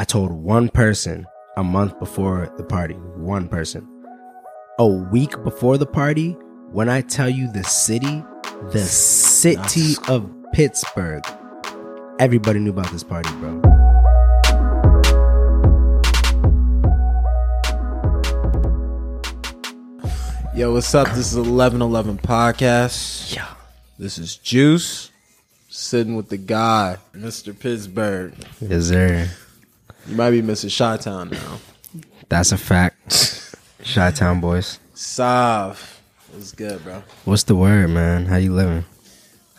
[0.00, 1.26] I told one person
[1.58, 2.94] a month before the party.
[2.94, 3.86] One person.
[4.78, 6.38] A week before the party,
[6.72, 8.24] when I tell you the city,
[8.72, 11.22] the city of Pittsburgh,
[12.18, 13.60] everybody knew about this party, bro.
[20.54, 21.08] Yo, what's up?
[21.08, 23.36] This is 1111 Podcast.
[23.36, 23.52] Yeah.
[23.98, 25.10] This is Juice,
[25.68, 27.52] sitting with the guy, Mr.
[27.58, 28.32] Pittsburgh.
[28.62, 29.28] Yes, sir.
[30.10, 31.60] You might be missing Chi Town now.
[32.28, 33.54] That's a fact.
[33.84, 34.80] Chi Town boys.
[34.92, 36.02] Sav.
[36.32, 37.04] What's good, bro?
[37.24, 38.26] What's the word, man?
[38.26, 38.84] How you living?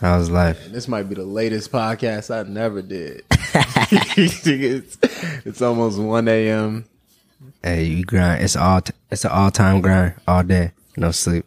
[0.02, 0.70] How's life?
[0.70, 3.24] This might be the latest podcast I never did.
[3.32, 4.98] it's,
[5.46, 6.84] it's almost 1 a.m.
[7.64, 8.44] Hey, you grind.
[8.44, 8.82] It's all.
[8.82, 10.74] T- it's an all time grind all day.
[10.98, 11.46] No sleep.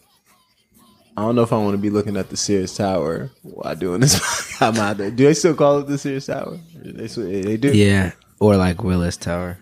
[1.15, 4.01] I don't know if I want to be looking at the Sears Tower while doing
[4.01, 4.62] this.
[4.62, 5.10] I'm out there.
[5.10, 6.59] Do they still call it the Sears Tower?
[6.74, 7.77] They, they do.
[7.77, 9.59] Yeah, or like Willis Tower.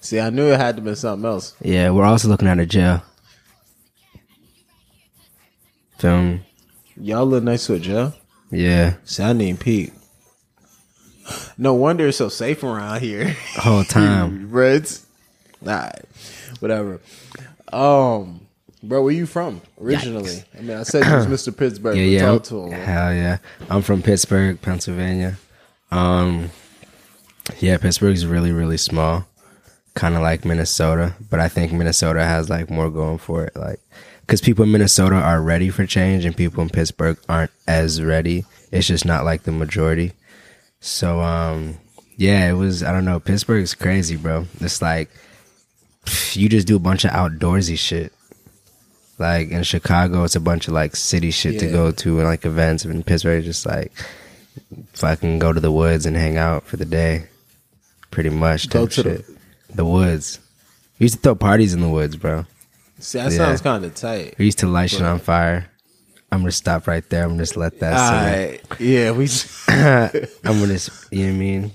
[0.00, 1.54] See, I knew it had to be something else.
[1.60, 3.02] Yeah, we're also looking at a jail.
[5.98, 6.40] Film.
[6.96, 8.14] Y'all look nice to a jail.
[8.50, 9.92] Yeah, See, I need Pete.
[11.56, 13.36] No wonder it's so safe around here.
[13.56, 14.50] whole time.
[14.52, 15.06] Reds.
[15.62, 16.04] Alright.
[16.58, 17.00] Whatever.
[17.72, 18.46] Um
[18.82, 20.42] bro, where you from originally?
[20.58, 21.56] I mean I said you was Mr.
[21.56, 22.22] Pittsburgh, yeah, yeah.
[22.22, 22.72] talk to him.
[22.72, 23.38] Hell yeah.
[23.68, 25.36] I'm from Pittsburgh, Pennsylvania.
[25.92, 26.50] Um,
[27.58, 29.26] yeah, Pittsburgh's really, really small,
[29.94, 31.14] kind of like Minnesota.
[31.28, 33.80] But I think Minnesota has like more going for it, like
[34.20, 38.44] because people in Minnesota are ready for change, and people in Pittsburgh aren't as ready.
[38.70, 40.12] It's just not like the majority.
[40.80, 41.78] So, um,
[42.16, 42.82] yeah, it was.
[42.82, 43.20] I don't know.
[43.20, 44.46] Pittsburgh's crazy, bro.
[44.60, 45.10] It's like
[46.32, 48.12] you just do a bunch of outdoorsy shit.
[49.18, 52.44] Like in Chicago, it's a bunch of like city shit to go to and like
[52.44, 52.84] events.
[52.84, 53.92] In Pittsburgh, just like
[54.94, 57.26] fucking go to the woods and hang out for the day.
[58.10, 58.68] Pretty much.
[58.70, 59.26] Go to the- shit.
[59.76, 60.38] the woods.
[60.98, 62.44] We used to throw parties in the woods, bro.
[62.98, 63.36] See, that Yeah.
[63.38, 64.34] sounds kinda tight.
[64.38, 65.66] We used to light shit on fire.
[66.32, 67.22] I'm gonna stop right there.
[67.24, 68.14] I'm gonna just let that sit.
[68.14, 68.80] Alright.
[68.80, 69.28] Yeah, we
[69.68, 70.78] I'm gonna,
[71.10, 71.72] you know what I mean?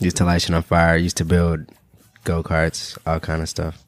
[0.00, 0.96] Used to light shit on fire.
[0.96, 1.66] Used to build
[2.24, 3.82] go karts, all kind of stuff.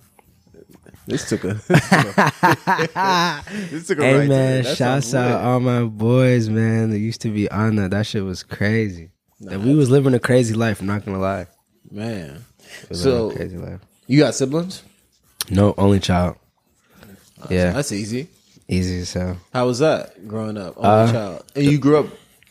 [1.07, 5.61] this took a this took a, this took a Hey right man, shouts out all
[5.61, 6.91] my boys, man.
[6.91, 7.91] That used to be on that.
[7.91, 9.11] That shit was crazy.
[9.41, 10.81] That we was living a crazy life.
[10.81, 11.47] I'm not gonna lie.
[11.91, 12.45] Man.
[12.93, 13.81] So crazy life.
[14.07, 14.83] you got siblings?
[15.51, 16.37] No, only child.
[17.49, 18.29] Yeah, That's easy.
[18.69, 19.37] easy so.
[19.53, 20.75] How was that growing up?
[20.77, 21.45] Only Uh, child.
[21.57, 22.07] And you grew up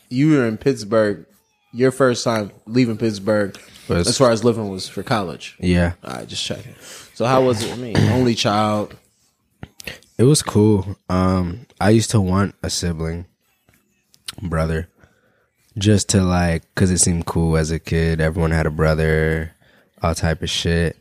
[0.09, 1.25] you were in Pittsburgh.
[1.72, 3.55] Your first time leaving Pittsburgh
[3.88, 5.55] Was- as far as living was for college.
[5.59, 6.73] Yeah, All right, just checking.
[7.13, 7.72] So how was it?
[7.72, 8.95] I mean, only child.
[10.17, 10.95] it was cool.
[11.09, 13.25] Um, I used to want a sibling,
[14.41, 14.89] brother,
[15.78, 18.19] just to like, cause it seemed cool as a kid.
[18.19, 19.53] Everyone had a brother,
[20.02, 20.97] all type of shit,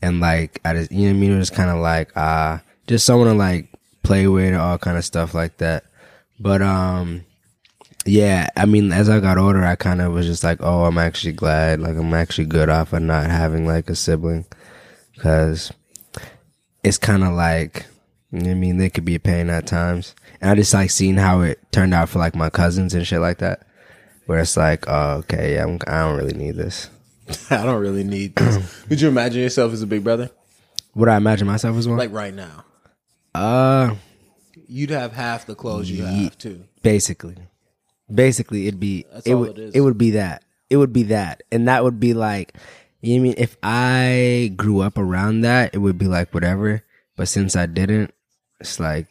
[0.00, 1.32] and like, I just, you know what I mean.
[1.32, 3.68] It was kind of like, ah, just someone to like
[4.02, 5.84] play with, all kind of stuff like that.
[6.40, 7.24] But um,
[8.04, 10.98] yeah, I mean, as I got older, I kind of was just like, oh, I'm
[10.98, 14.44] actually glad, like, I'm actually good off of not having like a sibling,
[15.18, 15.72] cause
[16.82, 17.86] it's kind of like,
[18.32, 20.14] you know what I mean, they could be a pain at times.
[20.40, 23.20] And I just like seeing how it turned out for like my cousins and shit
[23.20, 23.66] like that,
[24.26, 26.88] where it's like, oh, okay, yeah, I'm, I don't really need this.
[27.50, 28.84] I don't really need this.
[28.88, 30.30] Could you imagine yourself as a big brother?
[30.94, 31.98] Would I imagine myself as one?
[31.98, 32.64] Like right now.
[33.34, 33.94] uh,
[34.68, 36.64] You'd have half the clothes you have too.
[36.82, 37.36] basically,
[38.12, 41.42] basically, it'd be That's it would it it would be that it would be that,
[41.52, 42.54] and that would be like,
[43.02, 46.82] you know I mean, if I grew up around that, it would be like whatever.
[47.16, 48.14] But since I didn't,
[48.60, 49.08] it's like,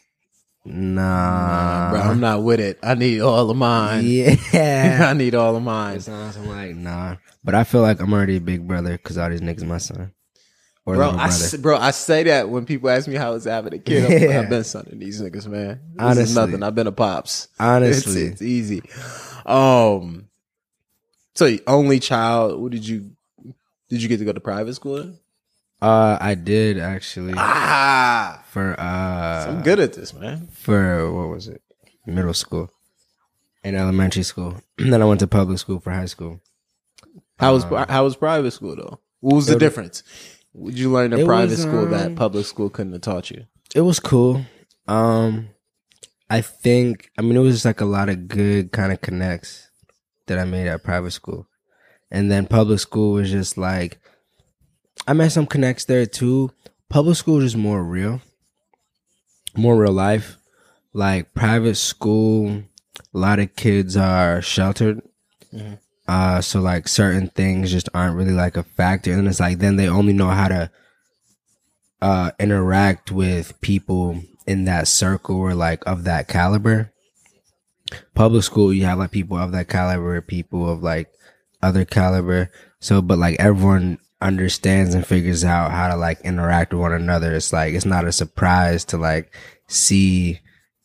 [0.66, 2.80] nah, Bro, I'm not with it.
[2.84, 4.04] I need all of mine.
[4.06, 5.08] yeah.
[5.10, 6.02] I need all of mine.
[6.08, 7.16] I'm like, nah.
[7.44, 10.14] But I feel like I'm already a big brother because all these niggas my son.
[10.84, 11.18] Or Bro,
[11.60, 14.04] bro, I say that when people ask me how it's having a kid.
[14.06, 14.40] I'm like, Yeah.
[14.40, 15.80] I've been son sonning these niggas, man.
[15.94, 16.36] This Honestly.
[16.36, 16.64] nothing.
[16.64, 17.50] I've been a pops.
[17.60, 18.22] Honestly.
[18.24, 18.82] it's, it's easy.
[19.46, 20.28] Um,
[21.36, 22.60] so you- only child.
[22.60, 23.12] What did you?
[23.90, 25.14] Did you get to go to private school?
[25.82, 30.48] Uh, I did actually Ah, for uh I'm good at this, man.
[30.52, 31.62] for what was it?
[32.06, 32.70] Middle school
[33.64, 34.62] and elementary school.
[34.78, 36.42] then I went to public school for high school.
[37.40, 39.00] How was how was private school though?
[39.20, 40.04] What was the difference?
[40.54, 43.46] Would you learn in private was, school that um, public school couldn't have taught you?
[43.74, 44.46] It was cool.
[44.88, 45.50] Um,
[46.30, 49.70] I think I mean it was just like a lot of good kind of connects
[50.28, 51.48] that I made at private school,
[52.12, 54.00] and then public school was just like
[55.08, 56.52] I met some connects there too.
[56.90, 58.22] Public school is more real,
[59.56, 60.38] more real life.
[60.94, 62.64] Like private school,
[63.14, 65.02] a lot of kids are sheltered,
[66.08, 69.78] Uh, so like certain things just aren't really like a factor, and it's like then
[69.78, 70.70] they only know how to
[72.02, 76.92] uh interact with people in that circle or like of that caliber.
[78.14, 81.10] Public school, you have like people of that caliber, people of like
[81.62, 82.52] other caliber.
[82.80, 87.34] So, but like everyone understands and figures out how to like interact with one another.
[87.34, 89.34] It's like it's not a surprise to like
[89.68, 90.40] see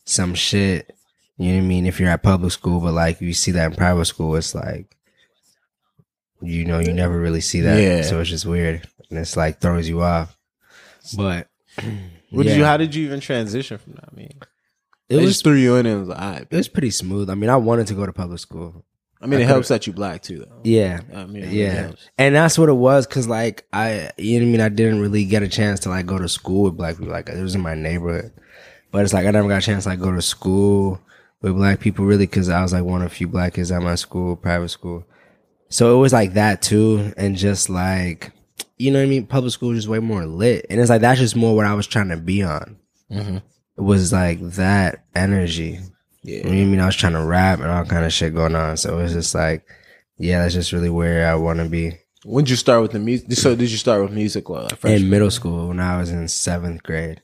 [0.04, 0.92] some shit.
[1.38, 1.86] You know what I mean?
[1.86, 4.96] If you're at public school, but like you see that in private school, it's like
[6.40, 7.80] you know you never really see that.
[7.80, 8.02] Yeah.
[8.02, 10.36] So it's just weird, and it's like throws you off.
[11.16, 11.48] But
[12.30, 12.64] What did you?
[12.64, 14.08] How did you even transition from that?
[14.12, 14.34] I mean,
[15.08, 16.46] it they was just threw you in and it was like, right.
[16.50, 17.30] it was pretty smooth.
[17.30, 18.84] I mean, I wanted to go to public school.
[19.20, 20.60] I mean, it helps that you black too, though.
[20.62, 22.10] Yeah, I mean, it yeah, helps.
[22.18, 23.06] and that's what it was.
[23.06, 24.60] Cause like I, you know what I mean.
[24.60, 27.12] I didn't really get a chance to like go to school with black people.
[27.12, 28.32] Like it was in my neighborhood,
[28.92, 31.00] but it's like I never got a chance to like go to school
[31.40, 32.26] with black people really.
[32.26, 35.04] Cause I was like one of a few black kids at my school, private school.
[35.70, 38.32] So it was like that too, and just like
[38.76, 39.26] you know what I mean.
[39.26, 41.72] Public school was just way more lit, and it's like that's just more what I
[41.74, 42.76] was trying to be on.
[43.10, 43.42] Mhm.
[43.78, 45.80] It was like that energy.
[46.26, 46.80] You know I mean?
[46.80, 48.76] I was trying to rap and all kind of shit going on.
[48.76, 49.64] So it was just like,
[50.18, 51.98] yeah, that's just really where I want to be.
[52.24, 53.32] When did you start with the music?
[53.32, 56.26] So did you start with music or like In middle school, when I was in
[56.26, 57.22] seventh grade,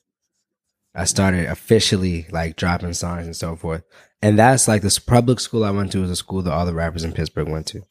[0.95, 3.83] I started officially like dropping songs and so forth.
[4.21, 6.75] And that's like this public school I went to was a school that all the
[6.75, 7.83] rappers in Pittsburgh went to.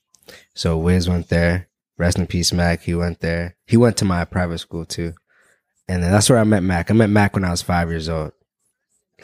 [0.53, 1.67] So Wiz went there.
[1.97, 2.83] Rest in peace, Mac.
[2.83, 3.57] He went there.
[3.65, 5.13] He went to my private school too.
[5.89, 6.89] And then that's where I met Mac.
[6.89, 8.31] I met Mac when I was five years old.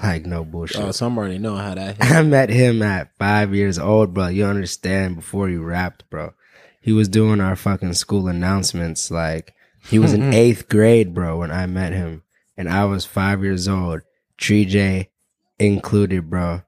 [0.02, 0.82] Like no bullshit.
[0.82, 1.98] Oh, so I'm already knowing how that.
[2.04, 2.12] Hit.
[2.12, 4.28] I met him at five years old, bro.
[4.28, 5.16] You understand?
[5.16, 6.34] Before he rapped, bro,
[6.82, 9.10] he was doing our fucking school announcements.
[9.10, 9.54] Like
[9.90, 10.34] he was in mm-hmm.
[10.34, 12.24] eighth grade, bro, when I met him,
[12.56, 14.02] and I was five years old.
[14.38, 15.10] Tree J
[15.58, 16.62] included, bro.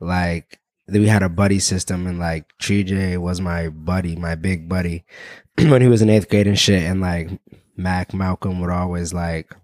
[0.00, 4.68] Like we had a buddy system, and like Tree J was my buddy, my big
[4.68, 5.04] buddy,
[5.58, 6.82] when he was in eighth grade and shit.
[6.82, 7.30] And like
[7.76, 9.54] Mac Malcolm would always like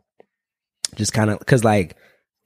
[0.95, 1.97] just kind of because like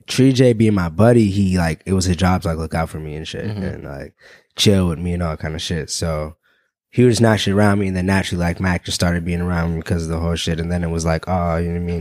[0.06, 2.90] Tree J being my buddy, he like it was his job to like look out
[2.90, 3.74] for me and shit Mhm.
[3.74, 4.14] and like
[4.56, 5.90] chill with me and all kind of shit.
[5.90, 6.36] So
[6.90, 9.80] he was naturally around me, and then naturally like Mac just started being around me
[9.80, 10.60] because of the whole shit.
[10.60, 11.92] And then it was like, oh, you know what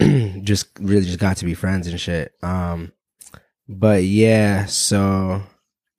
[0.00, 0.42] I mean?
[0.44, 2.32] just really just got to be friends and shit.
[2.42, 2.92] Um,
[3.68, 5.42] but yeah, so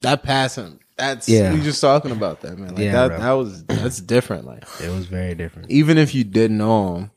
[0.01, 0.79] That passing.
[0.97, 1.53] That's Yeah.
[1.53, 2.75] we just talking about that, man.
[2.75, 3.07] Like Yeah, that.
[3.07, 3.17] bro.
[3.19, 4.45] That was that's different.
[4.45, 5.71] Like it was very different.
[5.71, 7.11] even if you didn't know him,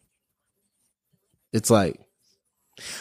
[1.52, 2.00] it's like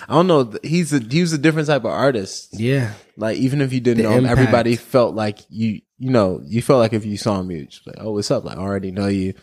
[0.07, 0.54] I don't know.
[0.63, 2.50] He's a he was a different type of artist.
[2.60, 4.39] Yeah, Like even if you didn't The know him, impact.
[4.39, 5.81] everybody felt like you.
[5.98, 8.44] You know, you felt like if you saw him, you like, oh, what's up?
[8.44, 9.33] Like I already know you.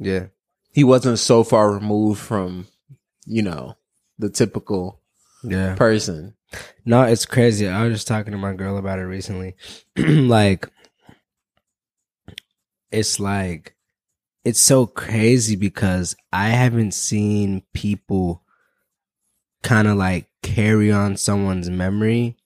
[0.00, 0.26] yeah,
[0.72, 2.66] He wasn't so far removed from,
[3.24, 3.76] you know,
[4.18, 5.00] the typical
[5.44, 5.76] yeah.
[5.76, 6.34] person.
[6.84, 7.68] No, it's crazy.
[7.68, 9.54] I was just talking to my girl about it recently.
[9.96, 10.68] like,
[12.90, 13.76] it's like,
[14.44, 18.42] it's so crazy because I haven't seen people
[19.62, 22.36] kind of like carry on someone's memory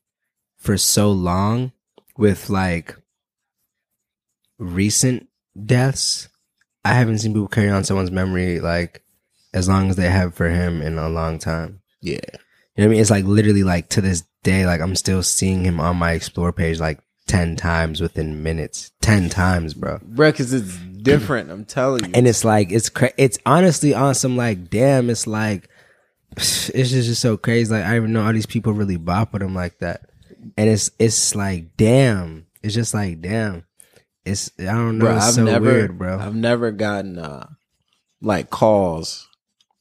[0.56, 1.72] for so long
[2.16, 2.96] with like
[4.58, 5.28] recent
[5.64, 6.28] deaths.
[6.84, 9.02] I haven't seen people carry on someone's memory like
[9.52, 11.80] as long as they have for him in a long time.
[12.00, 12.28] Yeah, You
[12.78, 13.00] know what I mean?
[13.00, 16.52] It's like literally like to this day, like I'm still seeing him on my explore
[16.52, 18.90] page like 10 times within minutes.
[19.00, 19.98] 10 times, bro.
[20.02, 21.50] bro, because it's different.
[21.50, 22.10] I'm telling you.
[22.14, 25.70] And it's like, it's cra- it's honestly on some like, damn, it's like,
[26.36, 27.72] it's just, just so crazy.
[27.72, 30.10] Like, I even know all these people really bop with him like that.
[30.56, 32.46] And it's, it's like, damn.
[32.62, 33.64] It's just like, damn.
[34.24, 35.06] It's, I don't know.
[35.06, 36.18] bro, it's I've so never, weird, bro.
[36.18, 37.46] I've never gotten uh
[38.24, 39.28] like calls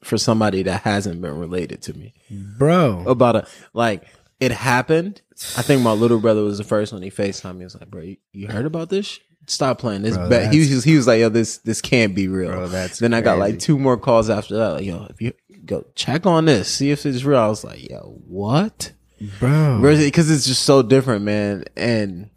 [0.04, 3.04] for somebody that hasn't been related to me bro.
[3.08, 4.04] about a like
[4.40, 5.22] it happened.
[5.58, 7.02] I think my little brother was the first one.
[7.02, 7.60] He Facetime me.
[7.60, 9.20] He was like, "Bro, you, you heard about this?
[9.48, 12.28] Stop playing this." Bro, bet he was he was like, "Yo, this this can't be
[12.28, 14.70] real." Bro, that's then I got like two more calls after that.
[14.74, 15.34] Like, yo, if you
[15.66, 17.40] go check on this, see if it's real.
[17.40, 18.92] I was like, "Yo, what?"
[19.40, 19.80] Bro.
[19.82, 21.64] Because it's just so different, man.
[21.78, 22.30] And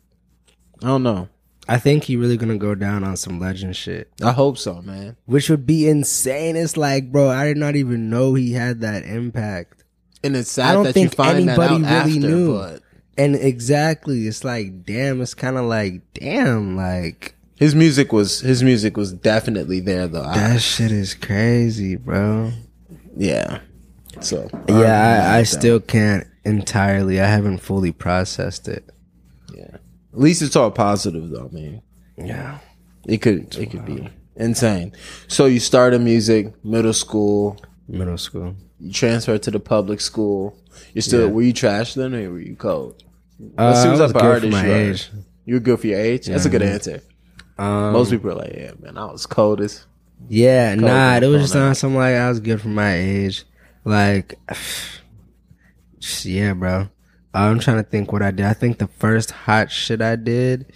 [0.82, 1.28] I don't know.
[1.68, 4.08] I think he really gonna go down on some legend shit.
[4.22, 5.16] I hope so, man.
[5.26, 6.54] which would be insane.
[6.54, 9.82] It's like, bro, I did not even know he had that impact.
[10.22, 12.54] And it's sad I don't that think you find that out anybody really after, knew.
[12.56, 12.82] but
[13.18, 18.62] And exactly, it's like, damn, it's kind of like, damn, like his music was his
[18.62, 20.22] music was definitely there though.
[20.22, 22.52] I- that shit is crazy, bro.
[23.16, 23.60] Yeah.
[24.20, 27.20] So Yeah, I, I still can't entirely.
[27.20, 28.88] I haven't fully processed it.
[29.54, 29.76] yeah.
[30.12, 31.50] At least it's all positive though.
[31.52, 31.82] man.
[32.16, 32.58] Yeah,
[33.06, 34.92] it could it could be insane.
[35.28, 37.58] So you started music middle school.
[37.88, 38.56] middle school.
[38.80, 40.56] You transferred to the public school.
[40.94, 41.32] You're still Yeah.
[41.32, 43.02] were you trash then or were you cold?
[43.58, 45.10] Uh, Let's see I what was type of good for my you age.
[45.44, 46.26] You were good for your age.
[46.26, 47.02] That's a good answer.
[47.58, 49.84] Um, Most people are like, yeah, man, I was cold as.
[50.28, 53.44] Yeah, nah, it was just on something like I was good for my age.
[53.84, 54.38] Like,
[55.98, 56.88] just- yeah, bro.
[57.32, 58.46] I'm trying to think what I did.
[58.46, 60.72] I think the first hot shit I did.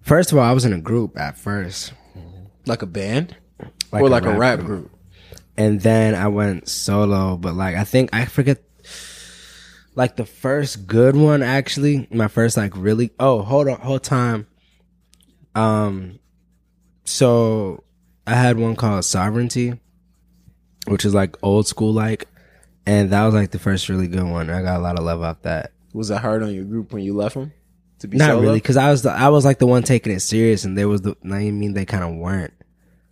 [0.00, 1.92] First of all, I was in a group at first,
[2.66, 3.36] Like a band?
[3.92, 4.66] Like or a like a rap rap group.
[4.66, 4.90] group?
[5.58, 7.36] and then I went solo.
[7.36, 8.62] But like, I think I forget.
[9.94, 13.10] Like the first good one, actually, my first like really.
[13.18, 14.46] Oh, hold on, whole time.
[15.54, 16.20] Um,
[17.08, 17.82] so
[18.26, 19.80] I had one called Sovereignty,
[20.86, 22.26] which is like old school like,
[22.86, 24.50] and that was like the first really good one.
[24.50, 25.72] I got a lot of love off that.
[25.94, 27.52] Was it hard on your group when you left them?
[28.00, 28.42] To be Not solo?
[28.42, 30.84] really, because I was the, I was like the one taking it serious, and they
[30.84, 31.16] was the.
[31.24, 32.52] I mean, they kind of weren't.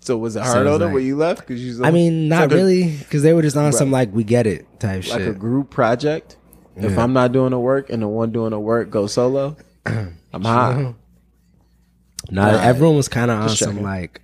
[0.01, 1.41] So was it hard was on them like- when you left?
[1.41, 1.85] Because you.
[1.85, 4.67] I mean, not like really, because they were just on some like we get it
[4.79, 5.13] type shit.
[5.15, 6.37] like a group project.
[6.77, 10.43] If I'm not doing the work and the one doing the work goes solo, I'm
[10.43, 10.95] hot.
[12.31, 14.21] Nah, everyone was kind of on some like,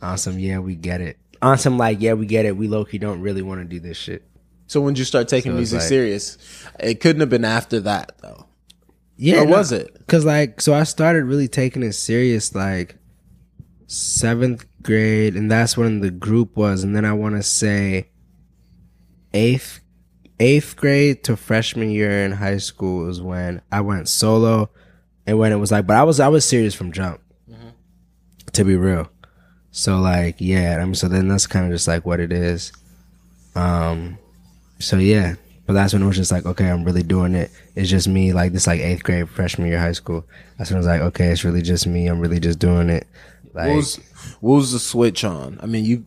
[0.00, 1.18] on some yeah, we get it.
[1.42, 2.56] On some like yeah, we get it.
[2.56, 4.24] We low key don't really want to do this shit.
[4.66, 6.38] So when did you start taking So music like- serious?
[6.80, 8.46] It couldn't have been after that though.
[9.16, 9.96] Yeah, Or was it?
[10.06, 12.96] Cause like, so I started really taking it serious like
[13.88, 18.10] seventh grade, and that's when the group was, and then I want to say
[19.34, 19.80] eighth
[20.40, 24.70] eighth grade to freshman year in high school was when I went solo,
[25.28, 27.20] and when it was like, but I was I was serious from jump,
[28.52, 29.08] to be real.
[29.70, 32.72] So like, yeah, I mean, so then that's kind of just like what it is.
[33.54, 34.18] Um,
[34.78, 35.34] so yeah,
[35.66, 37.50] but that's when it was just like, okay, I'm really doing it.
[37.74, 40.24] It's just me, like this, like eighth grade, freshman year, high school.
[40.56, 42.06] That's when I was like, okay, it's really just me.
[42.08, 43.06] I'm really just doing it.
[43.52, 43.96] Like, What was
[44.40, 45.58] what was the switch on?
[45.62, 46.04] I mean, you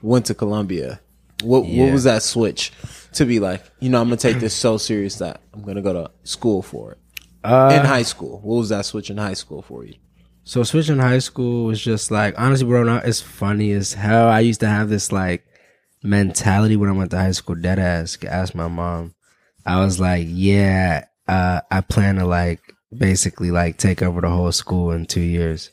[0.00, 1.00] went to Columbia.
[1.42, 1.84] What Yeah.
[1.84, 2.72] what was that switch
[3.14, 3.62] to be like?
[3.80, 6.92] You know, I'm gonna take this so serious that I'm gonna go to school for
[6.92, 6.98] it.
[7.44, 9.94] Uh, in high school, what was that switch in high school for you?
[10.44, 12.82] So switching high school was just like honestly, bro.
[12.82, 14.28] Now it's funny as hell.
[14.28, 15.44] I used to have this like
[16.02, 17.54] mentality when I went to high school.
[17.54, 18.18] Dead ass.
[18.26, 19.14] Ask my mom.
[19.64, 22.60] I was like, yeah, uh, I plan to like
[22.96, 25.70] basically like take over the whole school in two years.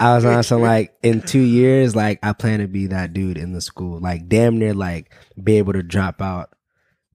[0.00, 3.36] I was on some like in two years, like I plan to be that dude
[3.36, 6.50] in the school, like damn near like be able to drop out.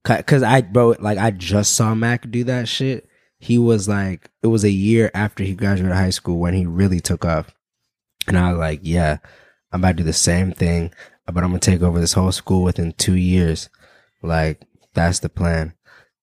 [0.04, 3.08] Ca- Cause I, bro, like I just saw Mac do that shit.
[3.38, 7.00] He was like, it was a year after he graduated high school when he really
[7.00, 7.54] took off.
[8.26, 9.18] And I was like, yeah,
[9.72, 10.92] I'm about to do the same thing,
[11.26, 13.68] but I'm gonna take over this whole school within two years.
[14.22, 14.62] Like
[14.94, 15.74] that's the plan.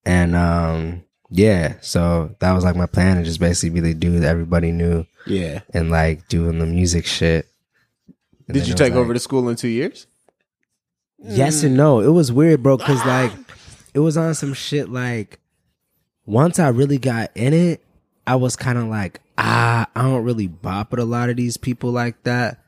[0.04, 4.22] And um, yeah, so that was like my plan to just basically be the dude
[4.22, 5.60] that everybody knew Yeah.
[5.72, 7.46] and like doing the music shit.
[8.48, 10.06] And Did you take like- over the school in two years?
[11.24, 12.00] Yes and no.
[12.00, 13.30] It was weird, bro, because like
[13.94, 15.38] it was on some shit like
[16.24, 17.84] once I really got in it,
[18.26, 21.56] I was kind of like, ah, I don't really bop with a lot of these
[21.56, 22.58] people like that.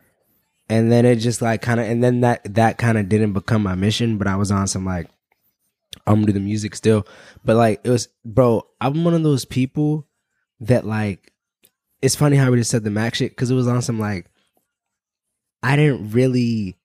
[0.68, 3.62] And then it just like kind of, and then that that kind of didn't become
[3.62, 5.08] my mission, but I was on some like,
[6.06, 7.06] I'm gonna do the music still.
[7.44, 10.06] But like it was, bro, I'm one of those people
[10.60, 11.32] that like,
[12.02, 14.26] it's funny how we just said the Mac shit because it was on some like,
[15.62, 16.76] I didn't really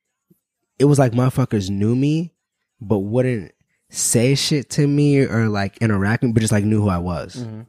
[0.77, 2.33] it was like motherfuckers knew me,
[2.79, 3.51] but wouldn't
[3.89, 6.99] say shit to me or like interact with me, but just like knew who I
[6.99, 7.35] was.
[7.35, 7.61] Mm-hmm.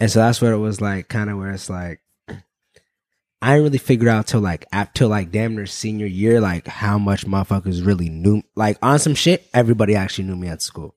[0.00, 3.78] And so that's where it was like kind of where it's like I didn't really
[3.78, 7.86] figure out till like up till like damn near senior year, like how much motherfuckers
[7.86, 10.94] really knew like on some shit, everybody actually knew me at school.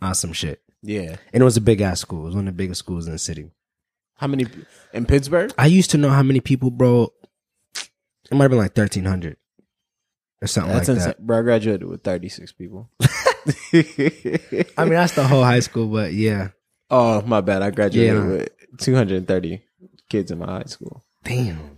[0.00, 0.60] On some shit.
[0.82, 1.16] Yeah.
[1.32, 2.22] And it was a big ass school.
[2.22, 3.50] It was one of the biggest schools in the city.
[4.16, 4.46] How many
[4.92, 5.52] in Pittsburgh?
[5.56, 7.12] I used to know how many people, bro.
[8.30, 9.36] It might have been like thirteen hundred.
[10.42, 11.08] Or something That's like insane.
[11.10, 11.24] that.
[11.24, 12.90] Bro, I graduated with 36 people.
[14.76, 16.48] I mean that's the whole high school, but yeah.
[16.90, 17.62] oh, my bad.
[17.62, 18.26] I graduated Yeah.
[18.26, 19.62] with 230
[20.08, 21.04] kids in my high school.
[21.24, 21.76] Damn.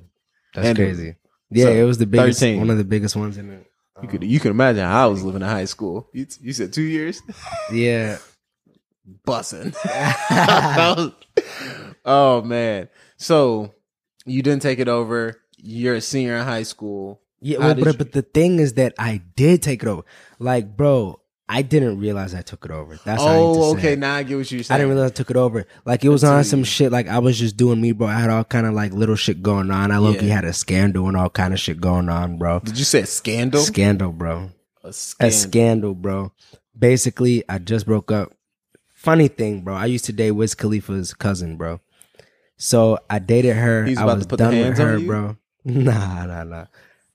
[0.54, 1.16] That's And- crazy.
[1.50, 2.58] Yeah, so, it was the biggest 13.
[2.58, 3.70] one of the biggest ones in it.
[4.02, 6.08] You could you can imagine how I was living in high school.
[6.12, 7.22] You, you said two years,
[7.72, 8.18] Yeah.
[9.24, 9.72] bussing.
[12.04, 12.88] oh man!
[13.16, 13.72] So
[14.26, 15.40] you didn't take it over.
[15.58, 17.20] You're a senior in high school.
[17.40, 20.02] Yeah, well, but, you- but the thing is that I did take it over.
[20.38, 21.20] Like, bro,
[21.56, 22.98] I didn't realize I took it over.
[23.04, 23.94] That's how I to oh, okay.
[23.94, 25.66] Now I get what you're I didn't realize I took it over.
[25.84, 26.90] Like it was Until on some you- shit.
[26.90, 28.08] Like I was just doing me, bro.
[28.08, 29.90] I had all kind of like little shit going on.
[29.92, 30.22] I low Yeah.
[30.34, 32.58] had a scandal and all kind of shit going on, bro.
[32.60, 33.60] Did you say a scandal?
[33.60, 34.50] Scandal, bro.
[34.82, 35.38] a A scandal.
[35.38, 36.32] scandal, bro.
[36.76, 38.32] Basically, I just broke up.
[38.92, 39.74] Funny thing, bro.
[39.74, 41.80] I used to date Wiz Khalifa's cousin, bro.
[42.56, 43.84] So I dated her.
[43.84, 45.36] He's I about was to put the done with her, bro.
[45.66, 46.66] Nah, nah, nah.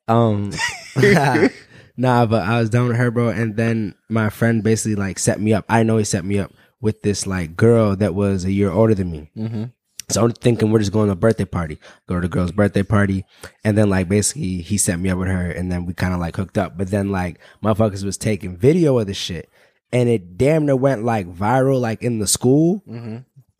[0.07, 0.51] Um,
[1.99, 3.29] nah, but I was down with her, bro.
[3.29, 5.65] And then my friend basically like set me up.
[5.67, 8.95] I know he set me up with this like girl that was a year older
[8.95, 9.29] than me.
[9.35, 9.63] Mm-hmm.
[10.09, 11.77] So I'm thinking we're just going to a birthday party.
[12.07, 13.25] Go to the girl's birthday party.
[13.63, 16.19] And then like basically he set me up with her and then we kind of
[16.19, 16.77] like hooked up.
[16.77, 19.49] But then like motherfuckers was taking video of the shit.
[19.91, 22.81] And it damn near went like viral like in the school.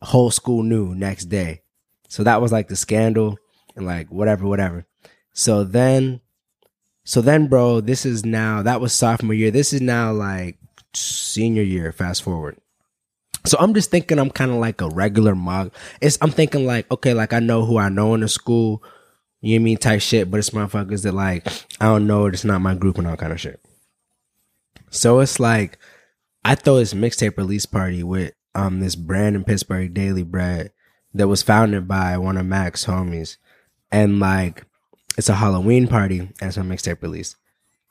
[0.02, 1.60] Whole school knew next day.
[2.08, 3.38] So that was like the scandal
[3.76, 4.86] and like whatever, whatever.
[5.32, 6.20] So then
[7.04, 9.50] so then bro, this is now that was sophomore year.
[9.50, 10.58] This is now like
[10.94, 12.56] senior year, fast forward.
[13.46, 15.72] So I'm just thinking I'm kind of like a regular mug.
[16.00, 18.82] It's I'm thinking like, okay, like I know who I know in the school,
[19.40, 21.46] you know I mean, type shit, but it's motherfuckers that like
[21.80, 23.60] I don't know, it's not my group and all kind of shit.
[24.90, 25.78] So it's like
[26.44, 30.72] I throw this mixtape release party with um this brand in Pittsburgh, Daily Bread,
[31.14, 33.36] that was founded by one of Mac's homies.
[33.90, 34.64] And like
[35.18, 37.36] it's a Halloween party and it's a mixtape release.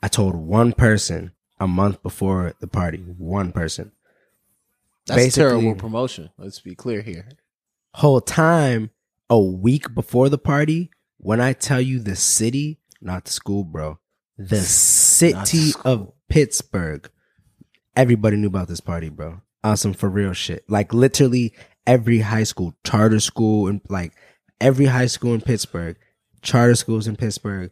[0.02, 3.92] I told one person a month before the party, one person.
[5.06, 6.30] That's Basically- terrible promotion.
[6.38, 7.28] Let's be clear here.
[7.94, 8.90] whole time
[9.28, 13.98] a week before the party when i tell you the city not the school bro
[14.38, 15.92] the city school.
[15.92, 17.10] of pittsburgh
[17.96, 21.52] everybody knew about this party bro Awesome for real shit like literally
[21.84, 24.12] every high school charter school and like
[24.60, 25.96] every high school in pittsburgh
[26.42, 27.70] charter schools in pittsburgh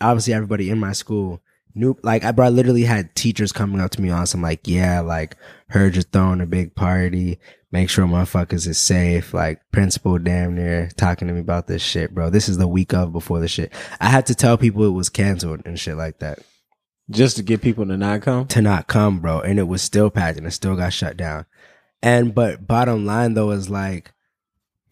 [0.00, 1.40] obviously everybody in my school
[1.74, 4.66] knew like i bro I literally had teachers coming up to me on some like
[4.66, 5.36] yeah like
[5.68, 7.38] heard you're throwing a big party
[7.72, 9.32] make sure motherfuckers is safe.
[9.32, 12.30] Like principal damn near talking to me about this shit, bro.
[12.30, 13.72] This is the week of before the shit.
[14.00, 16.40] I had to tell people it was canceled and shit like that
[17.10, 18.46] Just to get people to not come.
[18.48, 19.40] to not come, bro.
[19.40, 21.46] And it was still packed and it still got shut down.
[22.02, 24.12] And but bottom line though is like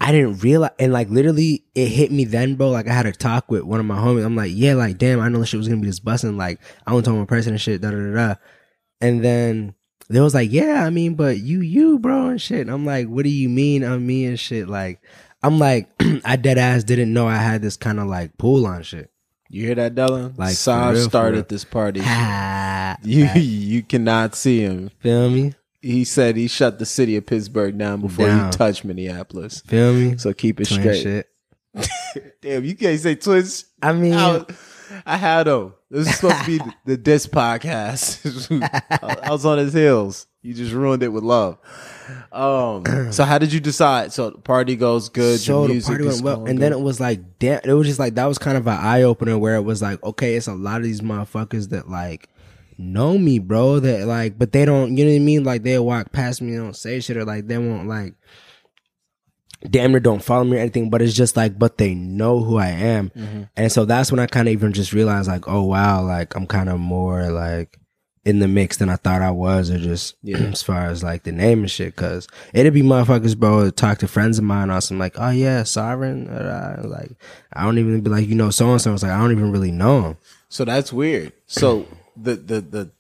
[0.00, 2.70] I didn't realize and like literally it hit me then, bro.
[2.70, 4.24] Like I had a talk with one of my homies.
[4.24, 6.36] I'm like, yeah, like damn, I know this shit was gonna be this busting.
[6.36, 8.34] Like I went to one person and shit, da da da da.
[9.00, 9.74] And then
[10.08, 12.60] they was like, yeah, I mean, but you, you, bro, and shit.
[12.60, 14.68] And I'm like, what do you mean on me and shit?
[14.68, 15.00] Like,
[15.42, 15.88] I'm like,
[16.24, 19.10] I dead ass didn't know I had this kind of like pull on shit.
[19.50, 20.30] You hear that, Dylan?
[20.30, 22.00] Like, Like for Sav real, started this party.
[22.04, 24.90] Ah, you you cannot see him.
[25.00, 25.54] feel me?
[25.80, 28.46] He said he shut the city of Pittsburgh down before Down.
[28.46, 29.60] he touched Minneapolis.
[29.60, 30.18] Feel me?
[30.18, 31.02] So keep it Twin straight.
[31.02, 31.28] shit.
[32.42, 33.66] Damn, you can't say twins.
[33.80, 34.44] I mean, I,
[35.06, 35.74] I had him.
[35.90, 38.60] This is supposed to be the, the diss podcast.
[39.22, 40.26] I, was on his heels.
[40.42, 41.58] You just ruined it with love.
[42.32, 42.84] Um.
[43.12, 44.12] So how did you decide?
[44.12, 45.40] So the party goes good.
[45.40, 46.80] so your the music party is went well, going and then good.
[46.80, 49.38] it was like, damn, it was just like that was kind of an eye opener
[49.38, 52.28] where it was like, okay, it's a lot of these motherfuckers that like
[52.78, 53.80] know me, bro.
[53.80, 55.44] That like, but they don't, you know what I mean?
[55.44, 58.14] Like they'll walk past me, and don't say shit, or like they won't like,
[59.68, 60.90] damn near don't follow me or anything.
[60.90, 63.42] But it's just like, but they know who I am, Mm-hmm.
[63.56, 66.46] and so that's when I kind of even just realized like, oh wow, like I'm
[66.46, 67.78] kind of more like
[68.24, 70.36] in the mix than I thought I was, or just Yeah.
[70.38, 71.96] as far as like the name and shit.
[71.96, 75.62] Cause it'd be motherfuckers, bro, talk to friends of mine or something like, oh yeah,
[75.62, 76.28] Sovren.
[76.30, 77.10] Uh, like,
[77.52, 78.92] I don't even be like, you know, so and so.
[78.92, 80.16] It's like, I don't even really know him.
[80.50, 81.32] So that's weird.
[81.46, 81.86] So
[82.20, 82.90] the the the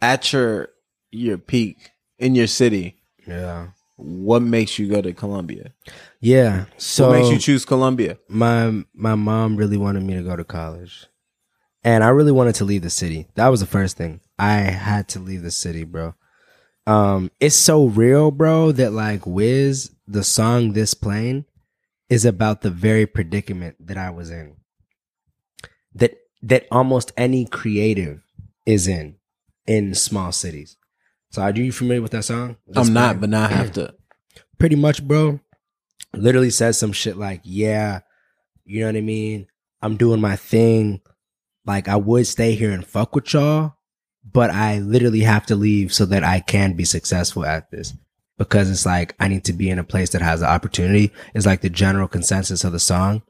[0.00, 0.68] at your
[1.10, 3.68] your peak in your city, Yeah.
[3.96, 5.72] what makes you go to Columbia?
[6.20, 6.66] Yeah.
[6.76, 8.18] So what makes you choose Columbia?
[8.28, 11.06] my my mom really wanted me to go to college.
[11.84, 13.28] And I really wanted to leave the city.
[13.36, 14.20] That was the first thing.
[14.38, 16.14] I had to leave the city, bro.
[16.86, 21.44] Um, it's so real, bro, that like Wiz, the song This Plane,
[22.08, 24.56] is about the very predicament that I was in.
[25.94, 28.22] That that almost any creative
[28.66, 29.16] is in
[29.66, 30.76] in small cities.
[31.30, 32.56] So are you familiar with that song?
[32.74, 33.94] I'm not, but now I have to.
[34.58, 35.40] pretty much, bro,
[36.14, 38.00] literally says some shit like, yeah,
[38.64, 39.46] you know what I mean?
[39.82, 41.00] I'm doing my thing.
[41.66, 43.74] Like, I would stay here and fuck with y'all,
[44.30, 47.92] but I literally have to leave so that I can be successful at this.
[48.38, 51.12] Because it's like, I need to be in a place that has the opportunity.
[51.34, 53.22] It's like the general consensus of the song.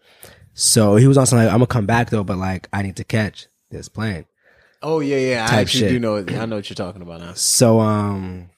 [0.59, 3.05] So he was also like, I'm gonna come back though, but like, I need to
[3.05, 4.27] catch this plane.
[4.83, 5.47] Oh yeah, yeah.
[5.49, 5.91] I actually shit.
[5.91, 6.17] do know.
[6.17, 7.35] I know what you're talking about now.
[7.35, 8.51] So um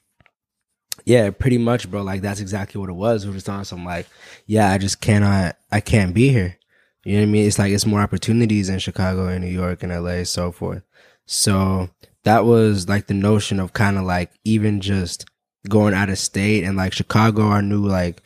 [1.05, 2.01] yeah, pretty much, bro.
[2.01, 3.27] Like that's exactly what it was.
[3.27, 4.07] We were just on some like,
[4.47, 6.57] yeah, I just cannot I can't be here.
[7.05, 7.47] You know what I mean?
[7.47, 10.83] It's like it's more opportunities in Chicago and New York and LA, so forth.
[11.27, 11.91] So
[12.25, 15.27] that was like the notion of kind of like even just
[15.69, 18.23] going out of state and like Chicago, I knew like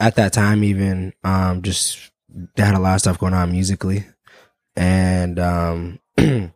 [0.00, 2.09] at that time even um just
[2.56, 4.04] they had a lot of stuff going on musically.
[4.76, 6.52] And um and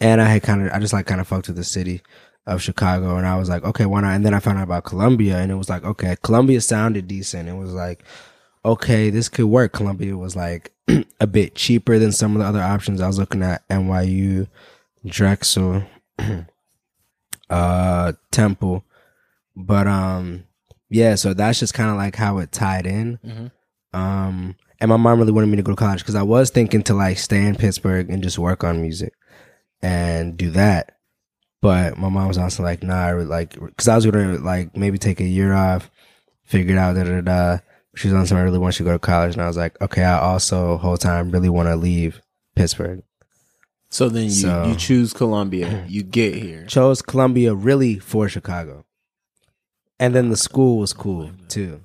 [0.00, 2.02] I had kind of I just like kind of fucked with the city
[2.46, 4.14] of Chicago and I was like, okay, why not?
[4.14, 7.48] And then I found out about Columbia and it was like, okay, Columbia sounded decent.
[7.48, 8.02] It was like,
[8.64, 9.72] okay, this could work.
[9.72, 10.72] Columbia was like
[11.20, 13.00] a bit cheaper than some of the other options.
[13.00, 14.48] I was looking at NYU,
[15.04, 15.84] Drexel,
[17.50, 18.84] uh, Temple.
[19.56, 20.44] But um
[20.90, 23.18] yeah, so that's just kind of like how it tied in.
[23.24, 23.50] Mhm.
[23.92, 26.82] Um, and my mom really wanted me to go to college because I was thinking
[26.84, 29.12] to like stay in Pittsburgh and just work on music
[29.82, 30.96] and do that.
[31.60, 34.76] But my mom was also like, nah, I really like, cause I was gonna like
[34.76, 35.90] maybe take a year off,
[36.44, 37.58] figure it out, da da da.
[37.96, 39.34] She was on something I really want you to go to college.
[39.34, 42.22] And I was like, okay, I also whole time really want to leave
[42.54, 43.02] Pittsburgh.
[43.90, 45.84] So then you, So- you choose Columbia.
[45.88, 46.64] You get here.
[46.66, 48.84] Chose Columbia really for Chicago.
[49.98, 51.80] And then the school was cool too.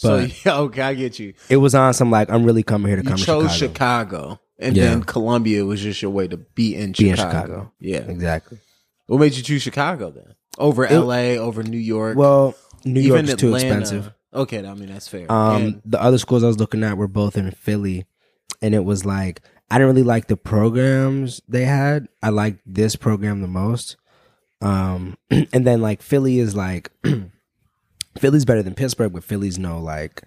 [0.00, 1.34] So But- yeah, okay, I get you.
[1.50, 4.18] It was on some like, I'm really coming here to You come chose to Chicago.
[4.18, 4.40] Chicago.
[4.58, 4.84] and Yeah.
[4.86, 7.32] then Columbia was just your way to be in Be in Chicago.
[7.42, 7.72] Chicago.
[7.80, 7.98] Yeah.
[7.98, 8.58] Exactly.
[9.08, 10.34] What made you choose Chicago then?
[10.56, 14.10] Over It- L.A., over New York, Well, New even York's too expensive.
[14.32, 15.30] Okay, I mean that's fair.
[15.30, 18.06] Um, And- the other schools I was looking at were both in Philly,
[18.62, 22.08] and it was like I didn't really like the programs they had.
[22.22, 23.96] I liked this program the most.
[24.62, 26.90] Um, and then like Philly is like
[28.18, 30.22] Philly's better than Pittsburgh, but Philly's no like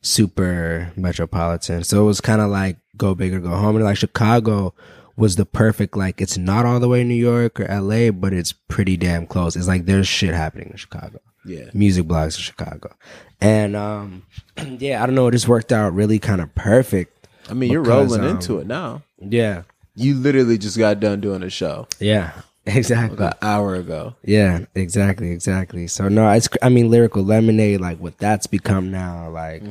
[0.00, 1.84] super metropolitan.
[1.84, 3.76] So it was kind of like go big or go home.
[3.76, 4.74] And like Chicago
[5.16, 8.52] was the perfect like it's not all the way New York or LA, but it's
[8.52, 9.56] pretty damn close.
[9.56, 11.70] It's like there's shit happening in Chicago yeah.
[11.72, 12.94] music blogs in Chicago.
[13.40, 14.22] And um
[14.78, 17.28] yeah, I don't know, it just worked out really kind of perfect.
[17.50, 19.02] I mean, you're rolling um, into it now.
[19.18, 19.62] Yeah.
[19.94, 22.32] You literally just got done doing a show Yeah.
[22.66, 23.18] Exactly.
[23.18, 24.14] like an hour ago.
[24.24, 25.88] Yeah, exactly, exactly.
[25.88, 29.64] So no, it's I mean lyrical lemonade like what that's become now like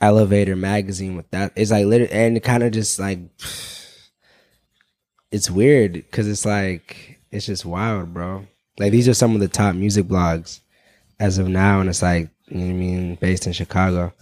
[0.00, 3.18] Elevator magazine with that it's like literally and it kind of just like
[5.30, 8.46] it's weird cuz it's like it's just wild, bro.
[8.78, 10.60] Like these are some of the top music blogs
[11.20, 14.12] as of now and it's like you know what I mean based in Chicago.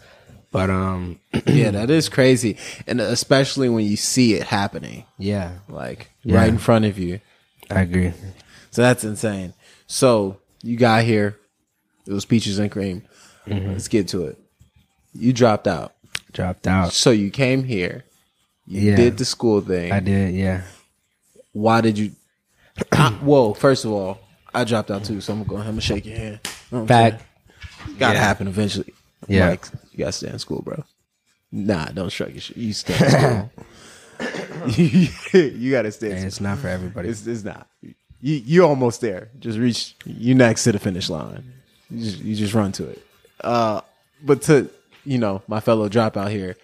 [0.53, 2.57] But um yeah, that is crazy,
[2.87, 6.37] and especially when you see it happening, yeah, like Yeah.
[6.39, 7.21] right in front of you.
[7.71, 8.13] I agree.
[8.71, 9.55] So that's insane.
[9.87, 11.37] So you got here.
[12.07, 13.03] It was peaches and cream.
[13.47, 13.73] Mm-hmm.
[13.73, 14.39] Let's get to it.
[15.15, 15.95] You dropped out.
[16.33, 16.93] Dropped out.
[16.93, 18.05] So you came here.
[18.67, 18.97] You Yeah.
[18.97, 19.91] did the school thing.
[19.93, 20.63] I did, yeah.
[21.53, 22.13] Why did you?
[22.93, 23.53] I, whoa!
[23.55, 24.21] First of all,
[24.55, 26.41] I dropped out too, so I'm gonna, I'm gonna shake your hand.
[26.45, 27.25] You know what Fact.
[27.99, 28.21] Gotta Yeah.
[28.25, 28.95] happen eventually.
[29.27, 29.51] Yeah.
[29.51, 30.85] Like, you gotta stay in school, bro.
[31.51, 32.57] Nah, don't shrug your shit.
[32.57, 33.51] You stay in school.
[34.77, 36.13] you, you gotta stay.
[36.13, 37.09] It's not for everybody.
[37.09, 37.67] It's, it's not.
[37.83, 37.95] You
[38.37, 39.29] you almost there.
[39.39, 39.95] Just reach.
[40.05, 41.53] You next to the finish line.
[41.91, 43.03] You just, you just run to it.
[43.41, 43.81] Uh,
[44.23, 44.69] but to
[45.05, 46.57] you know my fellow dropout here,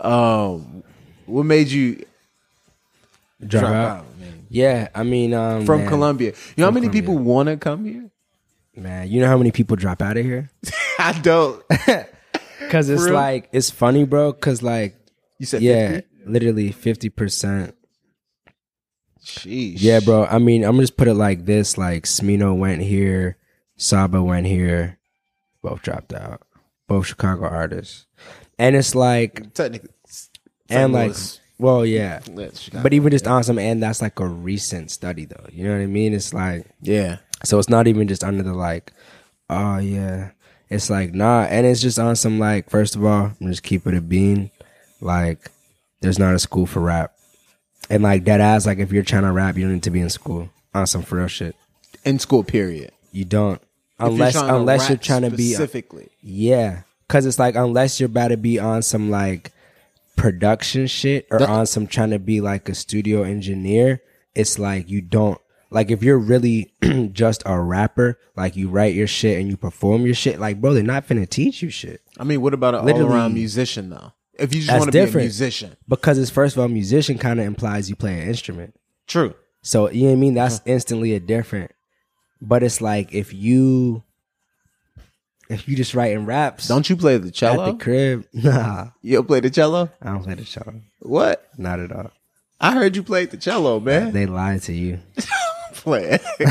[0.00, 0.82] um,
[1.26, 2.04] what made you
[3.46, 3.98] Drop, drop out.
[3.98, 4.18] out?
[4.18, 4.46] man?
[4.48, 6.32] Yeah, I mean, um, From man, Columbia.
[6.56, 7.02] You know how many Columbia.
[7.02, 8.10] people want to come here?
[8.76, 9.08] man.
[9.08, 10.50] You know how many people drop out of here?
[10.98, 11.62] I don't.
[12.60, 14.32] Because it's like it's funny, bro.
[14.32, 14.96] Because like,
[15.38, 16.08] You said yeah, 50?
[16.26, 17.74] Literally fifty percent.
[19.24, 19.76] Sheesh.
[19.78, 20.26] Yeah, bro.
[20.26, 23.38] I mean, I'm gonna just put it like this: like Smino went here,
[23.76, 24.98] Saba went here,
[25.62, 26.42] both dropped out.
[26.86, 28.06] Both Chicago artists,
[28.58, 29.88] and it's like, Technically,
[30.68, 31.16] and like,
[31.58, 32.20] well, yeah.
[32.20, 32.82] Chicago.
[32.82, 35.46] But even just awesome, and that's like a recent study, though.
[35.50, 36.12] You know what I mean?
[36.12, 38.92] It's like yeah, So it's not even just under the like,
[39.48, 40.32] oh yeah.
[40.68, 42.68] It's like nah, and it's just on some like.
[42.68, 44.50] First of all, I'm just keep it a bean.
[45.00, 45.50] Like,
[46.04, 47.14] there's not a school for rap,
[47.90, 48.66] and like that ass.
[48.66, 51.02] Like, if you're trying to rap, you don't need to be in school on some
[51.02, 51.56] for real shit.
[52.04, 52.44] in school.
[52.44, 52.92] Period.
[53.12, 53.60] You don't
[53.98, 56.08] unless to unless you're trying to be specifically.
[56.22, 59.50] yeah, because it's like unless you're about to be on some like
[60.16, 64.00] production shit or The- on some trying to be like a studio engineer,
[64.34, 65.40] it's like you don't
[65.70, 66.72] like if you're really
[67.12, 70.74] just a rapper, like you write your shit and you perform your shit, like bro,
[70.74, 74.12] they're not finna teach you shit I mean, what about an Literally- all-around musician though?
[74.38, 75.24] If you just want to be a different.
[75.24, 78.74] musician, because it's first of all, musician kind of implies you play an instrument.
[79.06, 79.34] true.
[79.62, 80.34] So you know what I mean?
[80.34, 81.70] That's instantly a different.
[82.40, 84.02] But it's like if you
[85.48, 87.68] if you just writing raps Don't you play the cello?
[87.68, 89.90] at the crib, nah, you don't play the cello?
[90.02, 90.82] I don't play the cello.
[91.00, 91.48] What?
[91.56, 92.10] Not at all.
[92.60, 94.12] I heard you played the cello, man.
[94.12, 95.00] They lied to you.
[95.74, 96.18] Play.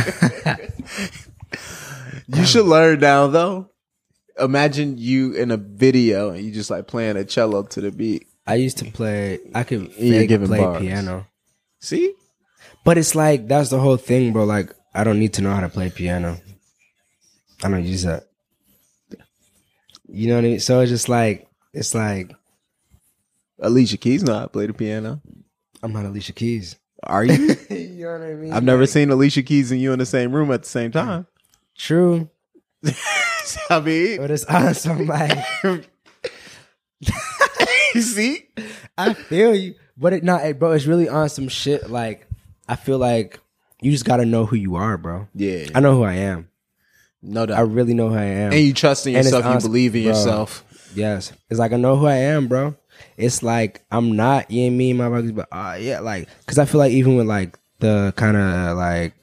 [2.27, 3.69] you should learn now, though.
[4.39, 8.27] Imagine you in a video and you just like playing a cello to the beat.
[8.47, 9.39] I used to play.
[9.53, 10.81] I could You're fake play bars.
[10.81, 11.27] piano,
[11.79, 12.13] See?
[12.83, 14.43] but it's like that's the whole thing, bro.
[14.43, 16.37] Like I don't need to know how to play piano.
[17.63, 18.23] I don't use that.
[20.07, 20.59] You know what I mean?
[20.59, 22.31] So it's just like it's like
[23.59, 25.21] Alicia Keys know how to play the piano.
[25.81, 26.75] I'm not Alicia Keys.
[27.03, 27.33] Are you?
[27.69, 28.53] you know what I mean?
[28.53, 31.27] I've never seen Alicia Keys and you in the same room at the same time.
[31.77, 32.29] True,
[33.69, 35.07] I mean, but it's awesome.
[35.07, 35.37] Like
[37.93, 38.47] you see?
[38.97, 40.71] I feel you, but it not, bro.
[40.71, 41.89] It's really on some shit.
[41.89, 42.27] Like
[42.67, 43.39] I feel like
[43.81, 45.27] you just gotta know who you are, bro.
[45.35, 45.67] Yeah.
[45.75, 46.49] I know who I am.
[47.21, 47.57] No doubt.
[47.57, 48.51] I really know who I am.
[48.51, 49.45] and you trust in yourself.
[49.45, 50.11] You believe in bro.
[50.11, 50.63] yourself.
[50.95, 51.31] Yes.
[51.49, 52.75] It's like I know who I am, bro.
[53.17, 56.59] It's like I'm not you and me and my buddies, but uh, yeah, like because
[56.59, 59.13] I feel like even with like the kind of like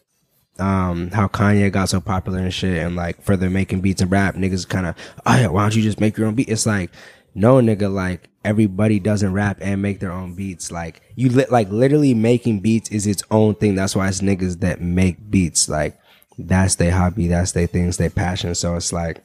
[0.61, 4.35] um how Kanye got so popular and shit, and like further making beats and rap,
[4.35, 4.95] niggas kind of
[5.27, 6.49] oh yeah, why don't you just make your own beat?
[6.49, 6.91] It's like
[7.35, 10.71] no nigga, like everybody doesn't rap and make their own beats.
[10.71, 13.75] Like you li- like literally making beats is its own thing.
[13.75, 15.69] That's why it's niggas that make beats.
[15.69, 15.99] Like
[16.39, 18.55] that's their hobby, that's their things, their passion.
[18.55, 19.23] So it's like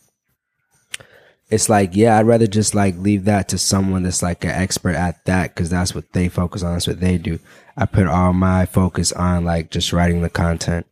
[1.49, 4.95] it's like yeah i'd rather just like leave that to someone that's like an expert
[4.95, 7.39] at that because that's what they focus on that's what they do
[7.77, 10.85] i put all my focus on like just writing the content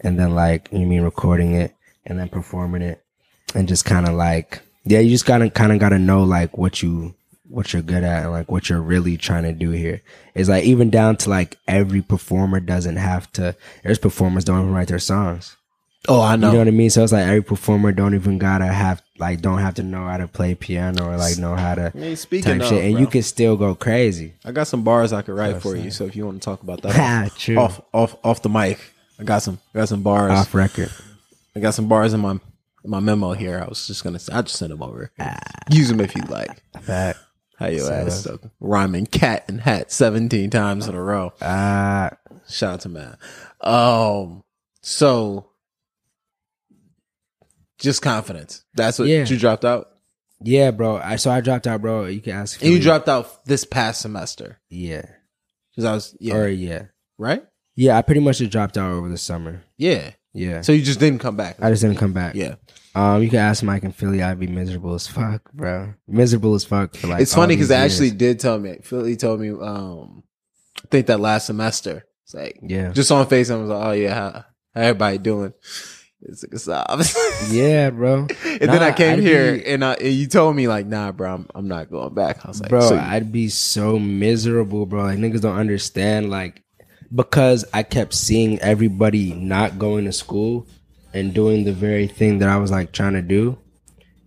[0.00, 1.74] and then like you mean recording it
[2.06, 3.04] and then performing it
[3.54, 6.82] and just kind of like yeah you just gotta kind of gotta know like what
[6.82, 7.14] you
[7.48, 10.02] what you're good at and like what you're really trying to do here
[10.34, 14.72] it's like even down to like every performer doesn't have to there's performers don't even
[14.72, 15.56] write their songs
[16.06, 16.90] Oh, I know you know what I mean?
[16.90, 20.16] So it's like every performer don't even gotta have like don't have to know how
[20.16, 23.00] to play piano or like know how to mean, speaking type of, shit, and bro.
[23.00, 24.34] you can still go crazy.
[24.44, 25.90] I got some bars I could write for you.
[25.90, 26.94] So if you want to talk about that
[27.50, 28.78] Ah, off off off the mic,
[29.18, 30.30] I got some got some bars.
[30.32, 30.90] Off record.
[31.56, 32.38] I got some bars in my
[32.84, 33.60] my memo here.
[33.64, 35.10] I was just gonna I just send them over.
[35.18, 35.38] Ah.
[35.70, 36.62] Use them if you like.
[36.82, 37.18] Fact.
[37.58, 38.28] How your So, ass
[38.60, 41.32] rhyming cat and hat seventeen times in a row.
[41.40, 42.10] Uh
[42.48, 43.18] Shout out to Matt.
[43.60, 44.44] Um,
[44.80, 45.50] so
[47.78, 48.64] just confidence.
[48.74, 49.24] That's what Yeah.
[49.24, 49.88] you dropped out,
[50.40, 50.96] yeah, bro.
[50.96, 52.06] I so I dropped out, bro.
[52.06, 52.60] You can ask.
[52.60, 52.84] and you Philly.
[52.84, 55.04] dropped out this past semester Yeah.
[55.70, 56.84] because I was yeah Or yeah.
[57.18, 57.44] right
[57.80, 59.62] Yeah, I pretty much just dropped out over the summer.
[59.76, 60.10] yeah.
[60.34, 60.60] Yeah.
[60.60, 61.56] So you just didn't come back.
[61.60, 62.34] I just didn't come back.
[62.36, 62.56] yeah,
[62.94, 64.22] Um, you can ask Mike and Philly.
[64.22, 65.94] I'd be miserable as fuck, bro.
[66.06, 67.22] Miserable as fuck for like.
[67.22, 68.78] it's funny because they actually did tell me.
[68.82, 69.50] Philly told me.
[69.50, 70.22] Um,
[70.76, 72.04] I think that last semester.
[72.24, 72.90] It's like Yeah.
[72.92, 73.50] just on face.
[73.50, 74.30] I was like, oh yeah, how,
[74.74, 75.54] how everybody doing?
[76.22, 76.58] It's like a
[77.04, 77.50] sob.
[77.50, 78.26] Yeah, bro.
[78.44, 81.10] And then I came I'd here be- and, I, and you told me like, nah,
[81.10, 82.44] bro, I'm, I'm not going back.
[82.44, 85.04] I was like, bro, so I'd be so miserable, bro.
[85.04, 86.62] Like niggas don't understand, like
[87.14, 90.66] because I kept seeing everybody not going to school
[91.14, 93.58] and doing the very thing that I was like trying to do,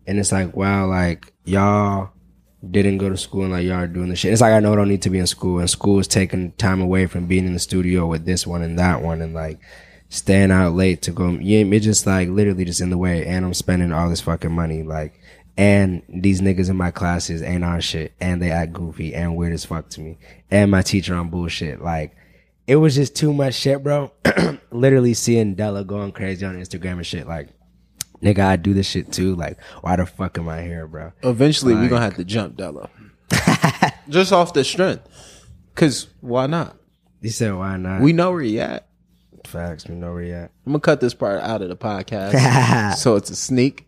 [0.07, 2.09] and it's like, wow, like y'all
[2.69, 4.31] didn't go to school and like y'all are doing the shit.
[4.31, 6.51] It's like I know I don't need to be in school, and school is taking
[6.53, 9.59] time away from being in the studio with this one and that one, and like
[10.09, 11.37] staying out late to go.
[11.39, 14.83] It's just like literally just in the way, and I'm spending all this fucking money,
[14.83, 15.19] like.
[15.57, 19.51] And these niggas in my classes ain't on shit, and they act goofy and weird
[19.51, 20.17] as fuck to me.
[20.49, 21.81] And my teacher on bullshit.
[21.81, 22.15] Like,
[22.71, 24.13] it was just too much shit, bro.
[24.71, 27.27] Literally seeing Della going crazy on Instagram and shit.
[27.27, 27.49] Like,
[28.23, 29.35] nigga, I do this shit too.
[29.35, 31.11] Like, why the fuck am I here, bro?
[31.21, 32.89] eventually we're gonna have to jump Della,
[34.09, 35.05] just off the strength.
[35.75, 36.77] Cause why not?
[37.21, 37.99] He said, why not?
[37.99, 38.87] We know where he at.
[39.45, 39.85] facts.
[39.85, 40.51] We know where you at.
[40.65, 43.85] I'm gonna cut this part out of the podcast, so it's a sneak.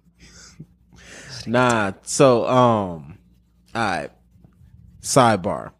[1.48, 3.17] Nah, so um,
[3.74, 4.10] all right.
[5.02, 5.72] Sidebar.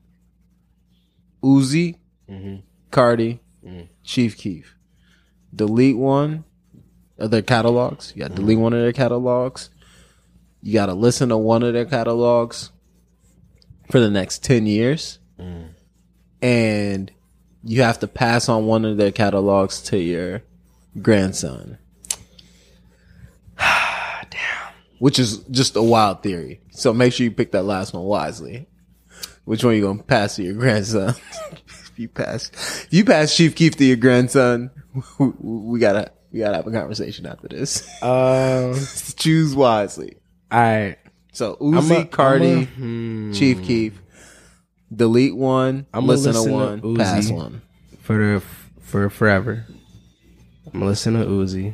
[1.44, 1.98] Uzi,
[2.94, 3.90] Cardi, mm.
[4.04, 4.78] Chief Keef.
[5.54, 6.46] Delete one
[7.18, 8.14] of their catalogs.
[8.16, 9.70] You got to delete one of their catalogs.
[10.62, 12.72] You got to listen to one of their catalogs
[13.92, 15.70] for the next ten years, mm.
[16.42, 17.12] and
[17.64, 20.44] you have to pass on one of their catalogs to your
[21.02, 21.78] grandson.
[23.58, 24.74] Damn.
[25.00, 26.62] Which is just a wild theory.
[26.72, 28.68] So make sure you pick that last one wisely.
[29.46, 31.16] Which one you gonna pass to your grandson?
[31.94, 32.50] if you pass,
[32.86, 34.72] if you pass Chief Keef to your grandson,
[35.20, 37.88] we, we gotta we gotta have a conversation after this.
[38.04, 38.76] Um,
[39.16, 40.18] Choose wisely.
[40.52, 40.98] all right.
[41.32, 44.00] So I'm Uzi, a- Cardi, a- hmm, Chief Keef.
[44.96, 45.88] Delete one.
[45.94, 46.82] I'ma listen, listen to to one.
[46.82, 46.98] Uzi.
[46.98, 47.62] pass one.
[48.02, 48.44] for the
[48.82, 49.66] for forever.
[50.68, 51.74] I'm gonna listen to Uzi.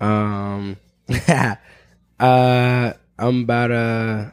[0.00, 0.76] Um,
[2.18, 4.32] uh, I'm about to.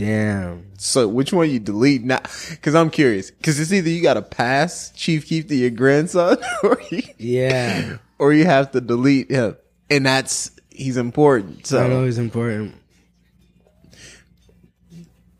[0.00, 0.64] Damn.
[0.78, 2.20] So which one you delete now?
[2.48, 3.30] Because I'm curious.
[3.30, 7.98] Because it's either you got to pass Chief Keef to your grandson, or you, Yeah,
[8.18, 9.58] or you have to delete him,
[9.90, 11.66] and that's he's important.
[11.66, 12.76] So, I know it's important.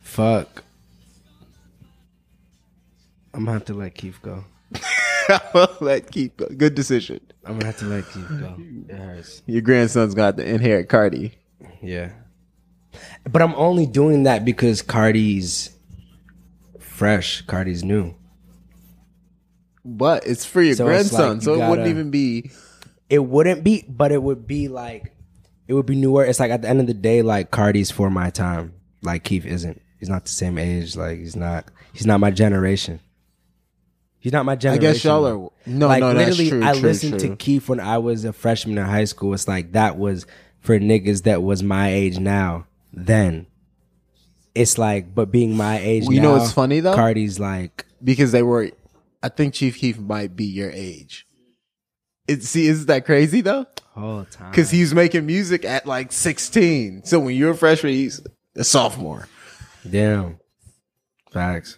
[0.01, 0.62] Fuck.
[3.33, 4.44] I'm gonna have to let Keef go.
[5.81, 6.49] let Keef go.
[6.55, 7.20] good decision.
[7.46, 8.57] I'm gonna have to let Keef go.
[8.90, 9.40] It hurts.
[9.46, 11.33] Your grandson's got to inherit Cardi.
[11.81, 12.11] Yeah.
[13.31, 15.70] But I'm only doing that because Cardi's
[16.79, 17.42] fresh.
[17.46, 18.14] Cardi's new.
[19.85, 22.50] But it's for your So it's grandson, like so you it wouldn't gotta- even be.
[23.09, 25.12] It wouldn't be, but it would be like
[25.66, 26.24] it would be newer.
[26.24, 28.74] It's like at the end of the day, like Cardi's for my time.
[29.03, 29.81] Like Keef isn't.
[29.98, 30.96] He's not the same age.
[30.96, 31.70] Like he's not.
[31.92, 33.00] He's not my generation.
[34.20, 34.79] He's not my generation.
[34.79, 34.94] I generation.
[34.94, 36.14] guess y'all are no, like no.
[36.14, 36.68] That's literally, true.
[36.68, 37.29] I true, listened true.
[37.31, 39.33] to Keef when I was a freshman in high school.
[39.35, 40.26] It's like that was
[40.61, 42.66] for niggas that was my age now.
[42.92, 43.46] Then
[44.55, 46.94] it's like, but being my age, Well, you know now, what's funny, though?
[46.94, 48.70] Cardi's like, because they were.
[49.22, 51.26] I think Chief Keef might be your age.
[52.26, 53.66] It see, isn't that crazy though?
[53.94, 57.03] whole time Because he's making music at like sixteen.
[57.05, 58.20] So when you're a freshman, he's
[58.57, 59.29] a sophomore.
[59.88, 60.38] damn
[61.33, 61.76] facts.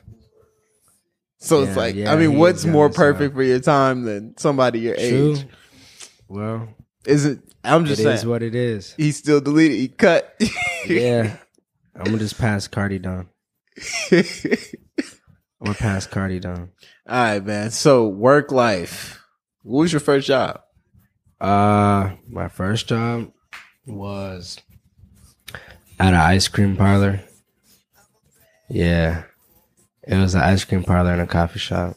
[1.38, 4.94] So it's like, yeah, I mean, what's more perfect for your time than somebody your
[4.94, 5.33] True.
[5.35, 5.46] age?
[6.29, 6.68] Well,
[7.07, 7.43] Isn't?
[7.65, 8.29] I'm it just is saying.
[8.29, 8.95] what it is.
[8.97, 9.79] he still deleted.
[9.79, 10.35] He cut.
[10.85, 11.37] Yeah,
[11.95, 13.29] I'm gonna just pass Cudi down.
[14.11, 14.25] I'm
[15.65, 16.71] gonna pass Cudi down.
[17.09, 17.71] All right, man.
[17.71, 19.21] So work life.
[19.62, 20.61] What was your first job?
[21.41, 23.31] Uh, my first job
[23.87, 24.59] was
[26.01, 27.21] at an ice cream parlor.
[28.69, 29.23] Yeah,
[30.03, 31.97] it was an ice cream parlor and a coffee shop.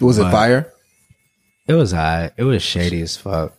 [0.00, 0.72] Was it fire?
[1.66, 2.32] It was high.
[2.36, 3.54] It was shady as fuck.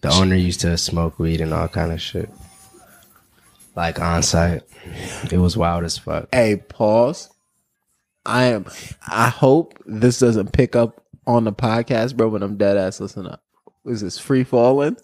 [0.00, 2.30] The owner used to smoke weed and all kind of shit,
[3.74, 4.62] like on site.
[5.32, 6.28] It was wild as fuck.
[6.32, 7.30] Hey, pause.
[8.24, 8.66] I am.
[9.08, 12.30] I hope this doesn't pick up on the podcast, bro.
[12.30, 13.42] But I'm dead ass listening up.
[13.86, 14.98] Is this free falling?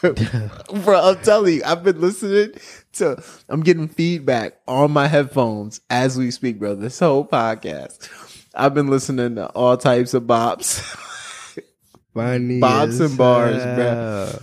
[0.00, 2.52] bro, I'm telling you, I've been listening
[2.94, 3.22] to.
[3.48, 6.76] I'm getting feedback on my headphones as we speak, bro.
[6.76, 8.08] This whole podcast,
[8.54, 11.02] I've been listening to all types of bops.
[12.16, 14.42] Funny Bobs and bars, bruh.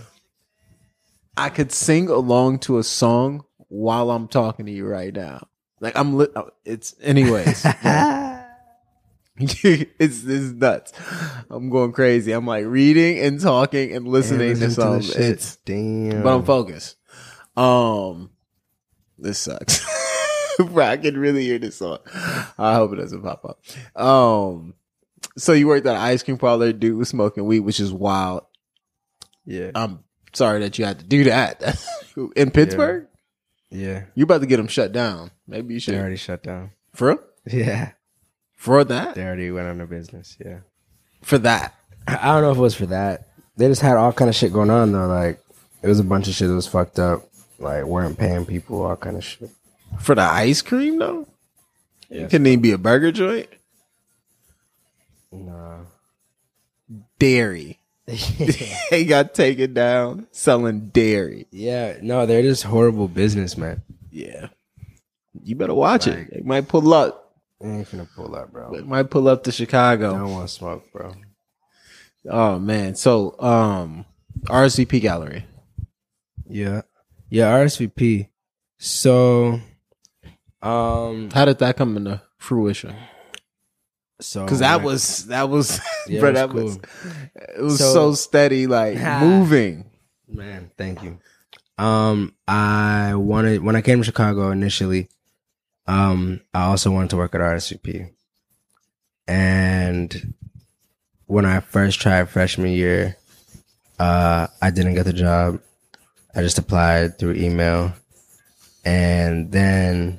[1.36, 5.48] I could sing along to a song while I'm talking to you right now.
[5.80, 6.32] Like I'm lit.
[6.64, 7.66] It's anyways.
[9.36, 10.92] it's this nuts.
[11.50, 12.30] I'm going crazy.
[12.30, 15.02] I'm like reading and talking and listening And to listen some.
[15.02, 15.16] shit.
[15.16, 16.22] It's damn.
[16.22, 16.96] but I'm focused.
[17.56, 18.30] Um,
[19.18, 19.84] this sucks.
[20.58, 21.98] Bro, I can really hear this song.
[22.56, 24.00] I hope it doesn't pop up.
[24.00, 24.74] Um,
[25.36, 26.72] so you worked at an ice cream parlor.
[26.72, 28.44] Dude was smoking weed, which is wild.
[29.44, 31.62] yeah, I'm sorry that you had to do that
[32.36, 33.06] in Pittsburgh.
[33.70, 34.04] yeah.
[34.14, 35.30] You about to get them shut down.
[35.46, 35.94] Maybe you should.
[35.94, 36.70] They already shut down.
[36.94, 37.18] For real?
[37.46, 37.92] Yeah,
[38.56, 39.14] for that?
[39.16, 40.36] they already went on their business.
[40.44, 40.60] Yeah.
[41.22, 41.74] For that?
[42.06, 43.28] I don't know if it was for that.
[43.56, 45.06] They just had all kind of shit going on though.
[45.06, 45.40] Like
[45.82, 47.28] it was a bunch of shit that was fucked up.
[47.58, 49.50] Like weren't paying people, all kind of shit.
[50.00, 51.26] For the ice cream though?
[52.10, 53.48] It couldn't even be a burger joint.
[55.34, 55.80] Nah.
[57.18, 57.78] Dairy.
[58.90, 61.46] they got taken down selling dairy.
[61.50, 63.82] yeah, no, they're just horrible businessmen.
[64.10, 64.48] Yeah.
[65.42, 66.28] You better watch Like- it.
[66.32, 67.20] It might pull up.
[67.60, 68.74] They ain't finna pull up, bro.
[68.74, 70.14] It might pull up to Chicago.
[70.14, 71.14] I don't want to smoke, bro.
[72.28, 72.94] Oh man.
[72.94, 74.04] So um
[74.44, 75.46] RSVP gallery.
[76.46, 76.82] Yeah,
[77.30, 77.50] yeah.
[77.58, 78.28] RSVP.
[78.76, 79.60] So,
[80.60, 82.94] um, How did that come into fruition?
[84.24, 86.76] So Because that was that was Yeah, bro, it was that was
[87.58, 89.90] it was So- so, steady, like moving.
[90.28, 91.18] Man, thank you.
[91.78, 95.08] Um, I wanted when I came to Chicago initially.
[95.86, 98.10] Um, I also wanted to work at RSVP,
[99.28, 100.34] and
[101.26, 103.16] when I first tried freshman year,
[103.98, 105.60] uh, I didn't get the job.
[106.34, 107.92] I just applied through email,
[108.84, 110.18] and then,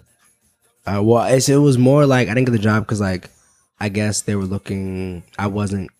[0.86, 3.30] uh, well, it's, it was more like I didn't get the job because like
[3.86, 5.21] I guess they were looking.
[5.38, 5.91] I wasn't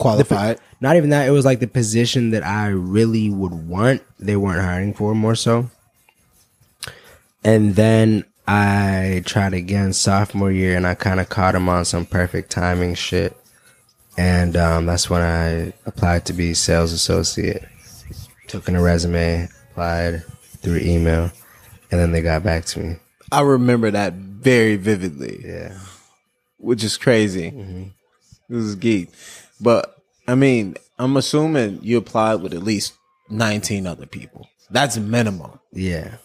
[0.00, 0.58] Qualified.
[0.80, 4.62] not even that it was like the position that i really would want they weren't
[4.62, 5.70] hiring for more so.
[7.44, 12.04] And then i tried again sophomore year and i kind of caught him on some
[12.04, 13.36] perfect timing shit.
[14.16, 17.62] And um, that's when i applied to be sales associate.
[18.48, 20.24] Took in a resume applied
[20.62, 21.30] through email
[21.92, 22.96] and then they got back to me.
[23.30, 25.78] I remember that very vividly, yeah
[26.58, 27.50] which is crazy.
[27.50, 27.82] Mm-hmm.
[28.48, 29.10] This is geek.
[29.60, 29.94] But
[30.26, 32.94] I mean, I'm assuming you applied with at least
[33.30, 34.48] 19 other people.
[34.70, 35.58] That's minimum.
[35.72, 36.16] yeah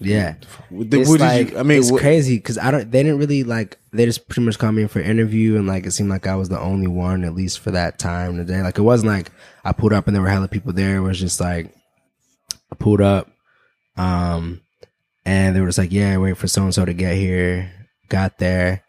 [0.00, 0.34] yeah
[0.70, 2.90] What did you- like I mean, it's what- crazy because I don't.
[2.90, 3.78] They didn't really like.
[3.92, 6.34] They just pretty much called me in for interview, and like it seemed like I
[6.34, 8.60] was the only one, at least for that time today.
[8.60, 9.30] Like it wasn't like
[9.64, 10.96] I pulled up and there were hella people there.
[10.96, 11.72] It was just like
[12.72, 13.30] I pulled up,
[13.96, 14.60] um,
[15.24, 17.70] and they were just like, "Yeah, wait for so and so to get here."
[18.08, 18.82] Got there,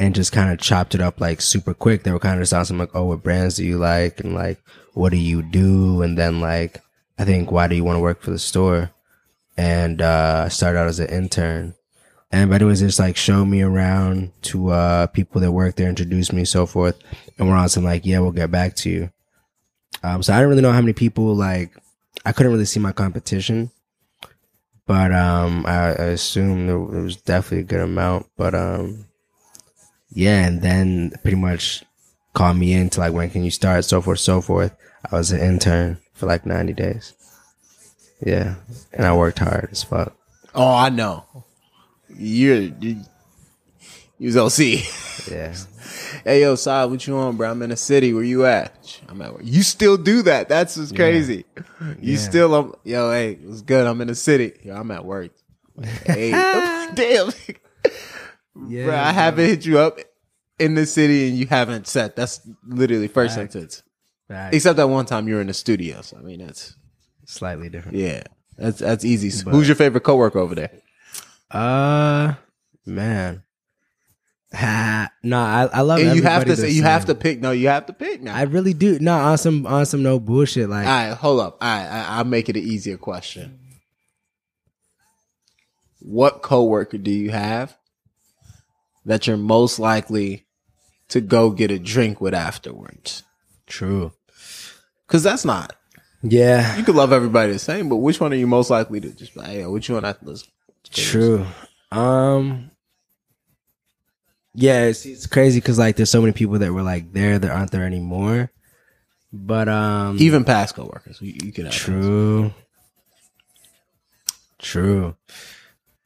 [0.00, 2.02] and just kind of chopped it up like super quick.
[2.02, 4.60] They were kind of just asking like, "Oh, what brands do you like?" and like,
[4.94, 6.82] "What do you do?" and then like,
[7.18, 8.90] I think, "Why do you want to work for the store?"
[9.60, 11.74] and uh, I started out as an intern.
[12.32, 15.88] And but it was just like show me around to uh, people that work there,
[15.88, 16.98] introduce me, so forth.
[17.38, 19.10] And we're on some like, yeah, we'll get back to you.
[20.02, 21.76] Um, so I didn't really know how many people like
[22.24, 23.70] I couldn't really see my competition,
[24.86, 28.28] but um, I, I assume there, was definitely a good amount.
[28.36, 29.06] But um,
[30.12, 31.84] yeah, and then pretty much
[32.34, 34.72] called me in to like when can you start, so forth, so forth.
[35.10, 37.14] I was an intern for like ninety days.
[38.24, 38.56] Yeah,
[38.92, 40.14] and I worked hard as fuck.
[40.54, 41.24] Oh, I know.
[42.16, 43.00] You're you,
[44.18, 45.30] you was LC.
[45.30, 45.54] Yeah,
[46.24, 47.50] hey yo, Side, what you on, bro?
[47.50, 48.12] I'm in the city.
[48.12, 49.00] Where you at?
[49.08, 49.42] I'm at work.
[49.44, 50.48] You still do that?
[50.48, 51.44] That's just crazy.
[52.00, 52.18] You Yeah.
[52.18, 53.86] still, um, yo, hey, it's good.
[53.86, 54.52] I'm in the city.
[54.64, 55.30] Yo, I'm at work.
[56.04, 56.30] Hey,
[56.94, 57.30] damn,
[58.68, 59.08] yeah.
[59.08, 59.98] I haven't hit you up
[60.58, 62.16] in the city and you haven't set.
[62.16, 63.52] That's literally first Facts.
[63.52, 63.82] sentence.
[64.28, 64.56] Facts.
[64.56, 66.02] Except that one time you were in the studio.
[66.02, 66.76] So I mean, that's
[67.26, 67.98] slightly different.
[67.98, 68.22] yeah,
[68.56, 69.44] that's that's easy.
[69.44, 70.70] But- Who's your favorite coworker over there?
[71.50, 72.34] Uh,
[72.86, 73.42] man.
[74.52, 76.00] Ha, no, I, I love.
[76.00, 77.40] And you have to say you have to pick.
[77.40, 78.34] No, you have to pick now.
[78.34, 78.98] I really do.
[78.98, 80.68] No, on some on some no bullshit.
[80.68, 81.58] Like All right, hold up.
[81.60, 83.60] All right, I, I'll make it an easier question.
[86.00, 87.76] What coworker do you have
[89.04, 90.46] that you're most likely
[91.08, 93.24] to go get a drink with afterwards?
[93.66, 94.12] true.
[95.06, 95.74] Because that's not.
[96.22, 99.10] Yeah, You could love everybody the same, but which one are you most likely to
[99.10, 100.46] just be like, hey, which one I let's
[100.90, 101.46] true.
[101.90, 102.70] Um.
[104.54, 107.50] Yeah, it's, it's crazy because like there's so many people that were like there that
[107.50, 108.50] aren't there anymore.
[109.32, 111.74] But um, Even past coworkers, you, you could have.
[111.74, 112.52] True.
[114.58, 115.16] True.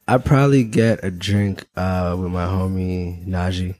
[0.07, 3.75] I'd probably get a drink uh with my homie Najee.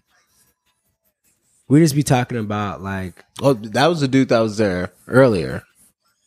[1.68, 5.64] We just be talking about like Oh, that was the dude that was there earlier.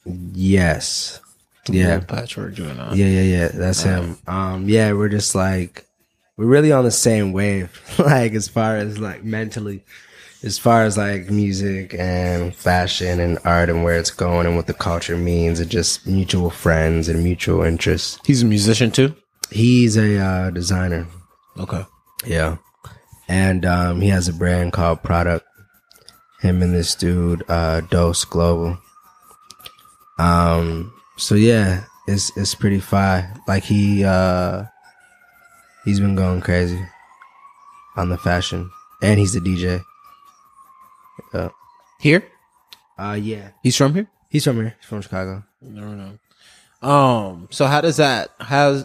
[0.05, 1.21] yes.
[1.71, 2.01] Yeah.
[2.01, 2.97] patchwork on.
[2.97, 3.49] Yeah, yeah, yeah.
[3.49, 4.19] That's him.
[4.27, 5.85] Um yeah, we're just like
[6.37, 7.71] we're really on the same wave.
[7.99, 9.83] like as far as like mentally
[10.45, 14.69] as far as like music and fashion and art and where it's going and what
[14.69, 18.21] the culture means and just mutual friends and mutual interests.
[18.25, 19.17] He's a musician too.
[19.51, 21.07] He's a uh, designer.
[21.59, 21.85] Okay.
[22.27, 22.59] Yeah.
[23.29, 25.45] And um, he has a brand called Product.
[26.41, 28.79] Him and this dude, uh, Dose Global.
[30.19, 33.35] Um, so yeah, it's it's pretty fire.
[33.47, 34.65] Like he uh
[35.85, 36.81] he's been going crazy
[37.97, 38.71] on the fashion.
[39.03, 39.83] And he's a DJ.
[41.33, 41.51] Uh,
[42.01, 42.25] Here,
[42.99, 43.51] uh yeah.
[43.63, 44.09] he's from here.
[44.31, 44.77] He's from here.
[44.79, 45.45] He's from Chicago.
[45.61, 46.19] Never know.
[46.89, 47.49] Um.
[47.51, 48.85] So how does that how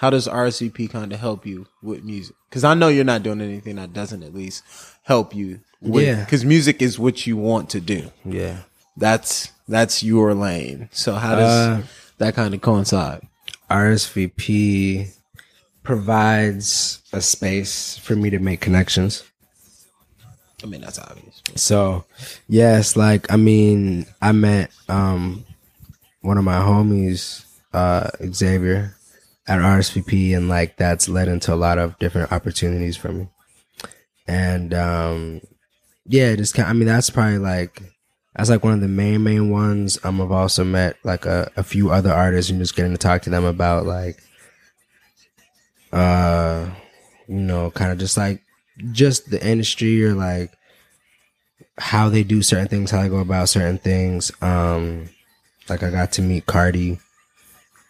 [0.00, 2.34] how does RSVP kind of help you with music?
[2.48, 4.64] Because I know you're not doing anything that doesn't at least
[5.02, 5.60] help you.
[5.82, 6.24] With, Yeah.
[6.24, 8.10] Because music is what you want to do.
[8.24, 8.60] Yeah.
[8.96, 10.88] That's that's your lane.
[10.90, 11.82] So how does Uh,
[12.16, 13.20] that kind of coincide?
[13.70, 15.12] RSVP
[15.82, 19.22] provides a space for me to make connections.
[20.62, 21.42] I mean, that's obvious.
[21.56, 22.04] So,
[22.48, 25.44] yes, like I mean, I met um
[26.22, 27.44] one of my homies,
[27.74, 28.96] uh Xavier,
[29.50, 33.28] at RSVP, and like that's led into a lot of different opportunities for me.
[34.26, 35.40] And um
[36.06, 36.68] yeah, just kind.
[36.68, 37.82] I mean, that's probably like
[38.34, 39.98] that's like one of the main main ones.
[40.04, 43.22] Um, I've also met like a, a few other artists and just getting to talk
[43.22, 44.22] to them about like,
[45.92, 46.70] uh,
[47.28, 48.42] you know, kind of just like
[48.92, 50.52] just the industry or like
[51.78, 54.32] how they do certain things, how they go about certain things.
[54.42, 55.10] Um,
[55.68, 57.00] like I got to meet Cudi.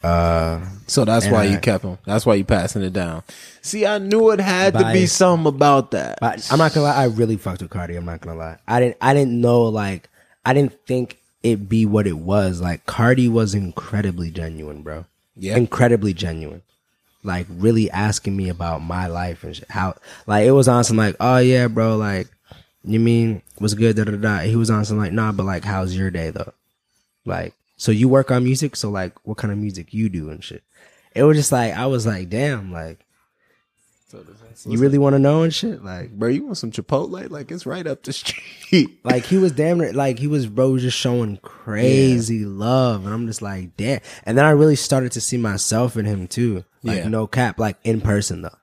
[0.02, 1.98] Uh, So that's why you kept him.
[2.06, 3.22] That's why you passing it down.
[3.62, 6.18] See, I knew it had to be something about that.
[6.20, 7.96] but I'm not gonna lie, I really fucked with Cudi.
[7.96, 8.58] I'm not gonna lie.
[8.66, 8.96] I didn't.
[9.00, 10.08] I didn't know like
[10.44, 12.60] I didn't think it be what it was.
[12.60, 15.04] Like Cudi was incredibly genuine, bro.
[15.36, 15.56] Yeah.
[15.56, 16.62] incredibly genuine.
[17.22, 19.70] Like really asking me about my life and shit.
[19.70, 19.96] how.
[20.26, 21.96] Like it was on some like, oh yeah, bro.
[21.96, 22.28] Like
[22.84, 23.96] you mean was good?
[23.96, 24.38] Da da da.
[24.40, 26.52] He was on some like, nah, but like, how's your day though?
[27.26, 28.76] Like, so you work on music?
[28.76, 30.62] So like, what kind of music you do and shit?
[31.14, 33.00] It was just like I was like, damn, like
[34.66, 36.10] you really want to know and shit, like.
[36.10, 37.30] bro, you want some Chipotle?
[37.30, 38.98] Like it's right up the street.
[39.04, 43.14] Like he was damn near, like he was bro was just showing crazy love, and
[43.14, 44.00] I'm just like damn.
[44.24, 47.08] And then I really started to see myself in him too, like Yeah.
[47.08, 48.58] no cap, like in person though,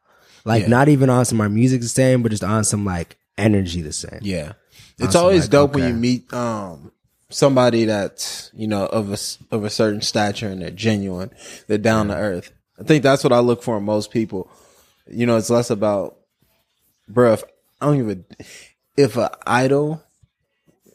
[0.46, 0.70] like Yeah.
[0.70, 3.92] not even on some our music the same, but just on some like energy the
[3.94, 4.20] same.
[4.22, 4.54] Yeah.
[5.00, 6.92] It's always like, dope when you meet um
[7.30, 9.18] somebody that's, you know, of a
[9.56, 11.32] of a certain stature and they're genuine.
[11.68, 12.52] They're down to earth.
[12.80, 14.50] I think that's what I look for in most people.
[15.10, 16.18] You know, it's less about
[17.08, 17.44] bro, if
[17.82, 18.26] I don't even
[18.96, 20.04] if a idol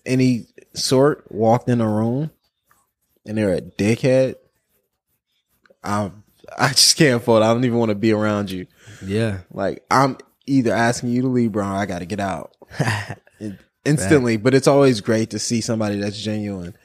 [0.05, 2.31] any sort walked in a room
[3.27, 4.37] and they're a dickhead,
[5.85, 6.11] I
[6.59, 7.43] I just can't afford.
[7.43, 7.47] it.
[7.47, 8.67] I don't even want to be around you.
[9.05, 11.65] Yeah, Like I'm either asking you to leave, bro.
[11.65, 12.55] Or I got to get out
[13.85, 14.37] instantly.
[14.37, 16.77] But it's always great to see somebody that's genuine,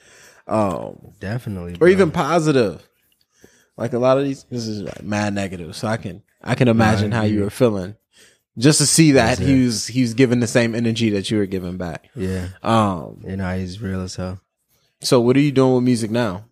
[0.48, 1.88] um, definitely, or bro.
[1.90, 2.88] even positive.
[3.78, 5.76] Like a lot of these, this is like mad negative.
[5.76, 7.96] So I can I can imagine how you were feeling
[8.58, 11.46] just to see that he was he was giving the same energy that you were
[11.46, 12.10] giving back.
[12.16, 14.40] Yeah, Um, you know he's real as hell.
[15.02, 16.46] so what are you doing with music now?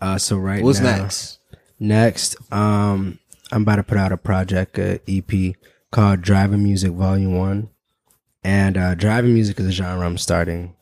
[0.00, 1.38] Uh, so right What's now, next?
[1.80, 3.18] Next, um,
[3.50, 5.54] I'm about to put out a project, a EP
[5.90, 7.70] called Driving Music Volume One,
[8.44, 10.76] and uh, driving music is a genre I'm starting.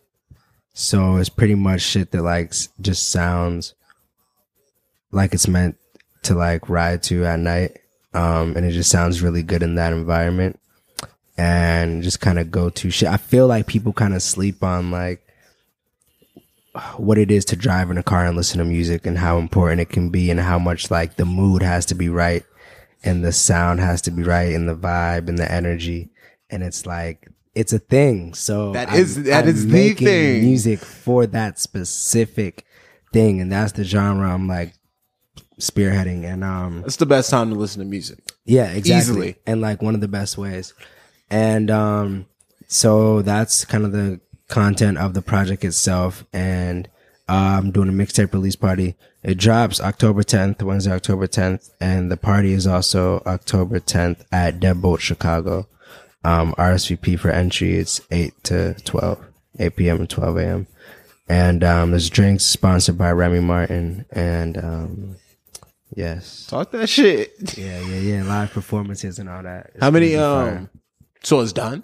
[0.74, 3.74] So it's pretty much shit that like just sounds
[5.12, 5.76] like it's meant
[6.24, 7.78] to like ride to at night,
[8.14, 10.58] um, and it just sounds really good in that environment,
[11.36, 13.08] and just kind of go to shit.
[13.08, 15.22] I feel like people kind of sleep on like
[16.96, 19.80] what it is to drive in a car and listen to music and how important
[19.80, 22.44] it can be and how much like the mood has to be right
[23.04, 26.08] and the sound has to be right and the vibe and the energy
[26.48, 30.06] and it's like it's a thing so That I'm- is- that I'm is the making
[30.06, 30.42] thing.
[30.42, 32.64] music for that specific
[33.12, 34.72] thing and that's the genre i'm like
[35.60, 38.32] spearheading and um It's the best time to listen to music.
[38.44, 38.98] yeah, exactly.
[38.98, 39.36] Easily.
[39.46, 40.74] And like one of the best ways.
[41.30, 42.26] And um
[42.68, 46.88] so that's kind of the content of the project itself and
[47.28, 48.96] uh, I'm doing a mixtape release party.
[49.22, 54.58] It drops October 10th, Wednesday, October 10th, and the party is also October 10th at
[54.58, 55.68] Deadbolt Chicago.
[56.24, 59.24] Um, RSVP for entry it's 8 to 12,
[59.58, 60.00] 8 p.m.
[60.00, 60.66] and 12 a.m.
[61.28, 64.04] And um, there's drinks sponsored by Remy Martin.
[64.12, 65.16] And um,
[65.96, 67.32] yes, Talk that shit.
[67.58, 68.22] yeah, yeah, yeah.
[68.24, 69.70] Live performances and all that.
[69.74, 70.12] It's How many?
[70.12, 70.58] gonna be fire.
[70.58, 70.70] Um,
[71.24, 71.82] so it's done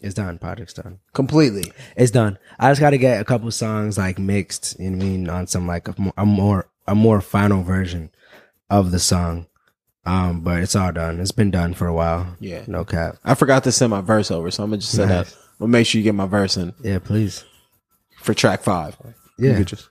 [0.00, 0.38] It's done.
[0.38, 0.98] Project's done.
[1.14, 1.72] completely.
[1.96, 2.38] It's done.
[2.58, 4.78] I just got to get a couple songs like mixed.
[4.78, 5.30] You know what I mean?
[5.30, 8.10] On some like a more, a more a more final version
[8.70, 9.46] of the song.
[10.06, 11.18] Um, but it's all done.
[11.20, 12.36] It's been done for a while.
[12.40, 12.62] Yeah.
[12.68, 13.16] No cap.
[13.24, 15.30] I forgot to send my verse over, so I'm gonna just send Nice.
[15.32, 15.36] that.
[15.36, 17.44] I'm gonna make sure you get my verse in Yeah, please.
[18.22, 18.96] for track five.
[19.38, 19.88] Yeah, just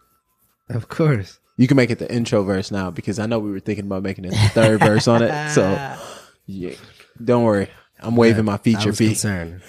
[0.69, 1.39] of course.
[1.57, 4.03] you can make it the intro verse now because I know we were thinking about
[4.03, 5.51] making it the third verse on it.
[5.51, 5.97] So
[6.45, 6.75] yeah,
[7.23, 7.69] don't worry.
[7.99, 9.07] I'm waiving my I feature fee.
[9.09, 9.61] concerned.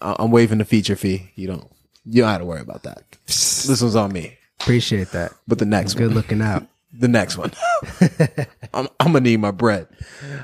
[0.00, 1.30] I'm waiving the feature fee.
[1.36, 1.70] You don't
[2.04, 3.02] you don't have to worry about that.
[3.26, 4.38] This one's on me.
[4.60, 5.32] Appreciate that.
[5.48, 6.66] But the next Good one, looking out.
[6.96, 7.52] the next one,
[8.72, 9.88] I'm, I'm gonna need my bread.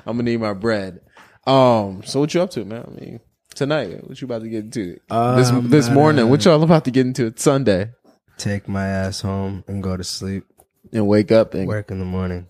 [0.07, 1.01] I'm gonna need my bread.
[1.47, 2.85] Um, so what you up to, man?
[2.87, 3.21] I mean,
[3.55, 4.95] tonight, what you about to get into?
[5.09, 7.27] this Um, this morning, what y'all about to get into?
[7.27, 7.91] It's Sunday
[8.39, 10.45] Take my ass home and go to sleep.
[10.93, 12.47] and wake up and Work in the morning.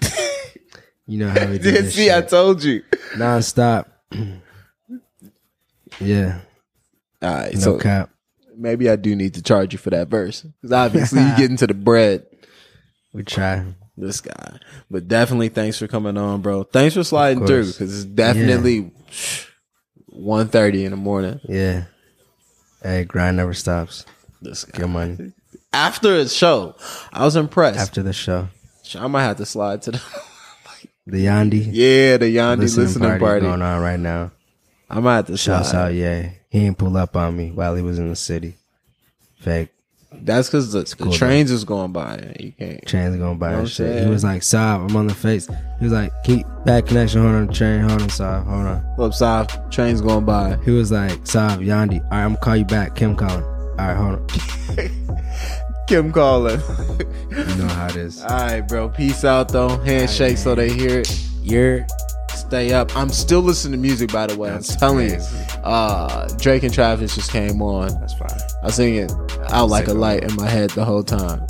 [1.06, 2.82] you know how we do this see, I told you.
[3.16, 3.88] Non-stop.
[6.00, 6.40] yeah.
[7.20, 8.10] All right, No so cap.
[8.56, 11.66] maybe I do need to charge you for that verse because obviously you get into
[11.66, 12.26] the bread.
[13.12, 13.64] We try.
[13.96, 14.58] This guy,
[14.90, 16.62] but definitely thanks for coming on, bro.
[16.64, 18.90] Thanks for sliding through because it's definitely
[20.10, 21.40] 1.30 in the morning.
[21.46, 21.84] Yeah.
[22.82, 24.06] Hey, grind never stops.
[24.40, 24.78] This guy.
[24.78, 25.32] Get money.
[25.74, 26.74] After a show,
[27.12, 27.78] I was impressed.
[27.78, 28.48] After the show.
[28.98, 30.02] I might have to slide to the
[31.06, 33.46] The Yandhi yeah the Yandhi listening, listening, party, party.
[33.46, 34.30] going on right now.
[34.88, 35.74] I might have to slide.
[35.74, 36.30] out, yeah.
[36.48, 38.56] He ain't pull up on me while he was in the city.
[39.38, 39.70] Fake.
[40.20, 42.34] That's because the, the cool, trains is going by.
[42.38, 42.86] You can't.
[42.86, 44.04] Train's going by Know and I'm shit.
[44.04, 45.48] He was like, Sob, I'm on the face.
[45.78, 48.80] He was like, keep bad connection, hold on the train, hold on, Sob, hold on.
[48.96, 49.70] What's up?
[49.70, 50.56] Trains going by.
[50.64, 52.94] He was like, Sob, Yandhi, all right, I'm gonna call you back.
[52.94, 53.44] Kim calling.
[53.44, 55.12] All right, hold on.
[55.88, 56.60] Kim calling.
[57.30, 58.22] You know how it is.
[58.22, 58.88] All right, bro.
[58.88, 59.76] Peace out, though.
[59.78, 61.28] Handshake so they hear it.
[61.42, 61.86] You're
[62.34, 62.94] Stay up.
[62.96, 64.50] I'm still listening to music, by the way.
[64.50, 65.36] That's I'm telling crazy.
[65.36, 65.62] you.
[65.62, 67.88] Uh, Drake and Travis just came on.
[68.00, 68.30] That's fine.
[68.62, 69.10] I was singing
[69.48, 71.46] out like a light in my head the whole time.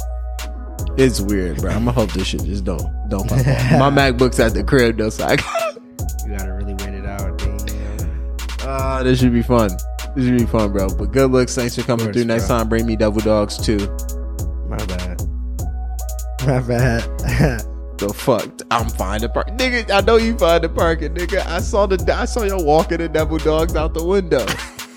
[0.96, 1.70] It's weird, bro.
[1.70, 3.46] I'm gonna hope this shit just don't don't pop off.
[3.46, 7.38] My MacBook's at the crib though, so I You gotta really wait it out.
[7.38, 8.68] Damn.
[8.68, 9.70] uh, this should be fun.
[10.14, 10.88] This should be fun, bro.
[10.88, 11.54] But good looks.
[11.54, 12.26] Thanks for coming course, through.
[12.26, 12.58] Next bro.
[12.58, 13.78] time, bring me Double Dogs too.
[14.68, 15.22] My bad.
[16.46, 17.62] My bad.
[18.02, 18.48] The fuck?
[18.72, 19.88] I'm fine the park, nigga.
[19.88, 21.46] I know you find the parking, nigga.
[21.46, 24.44] I saw the I saw y'all walking the Double Dogs out the window.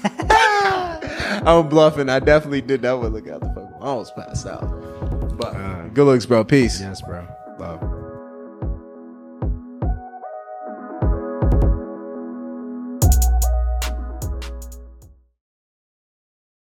[1.46, 2.10] I'm bluffing.
[2.10, 3.14] I definitely did that one.
[3.14, 3.72] Look out the fuck.
[3.80, 5.38] I almost passed out.
[5.38, 6.44] But Uh, good looks, bro.
[6.44, 6.82] Peace.
[6.82, 7.28] yes, bro.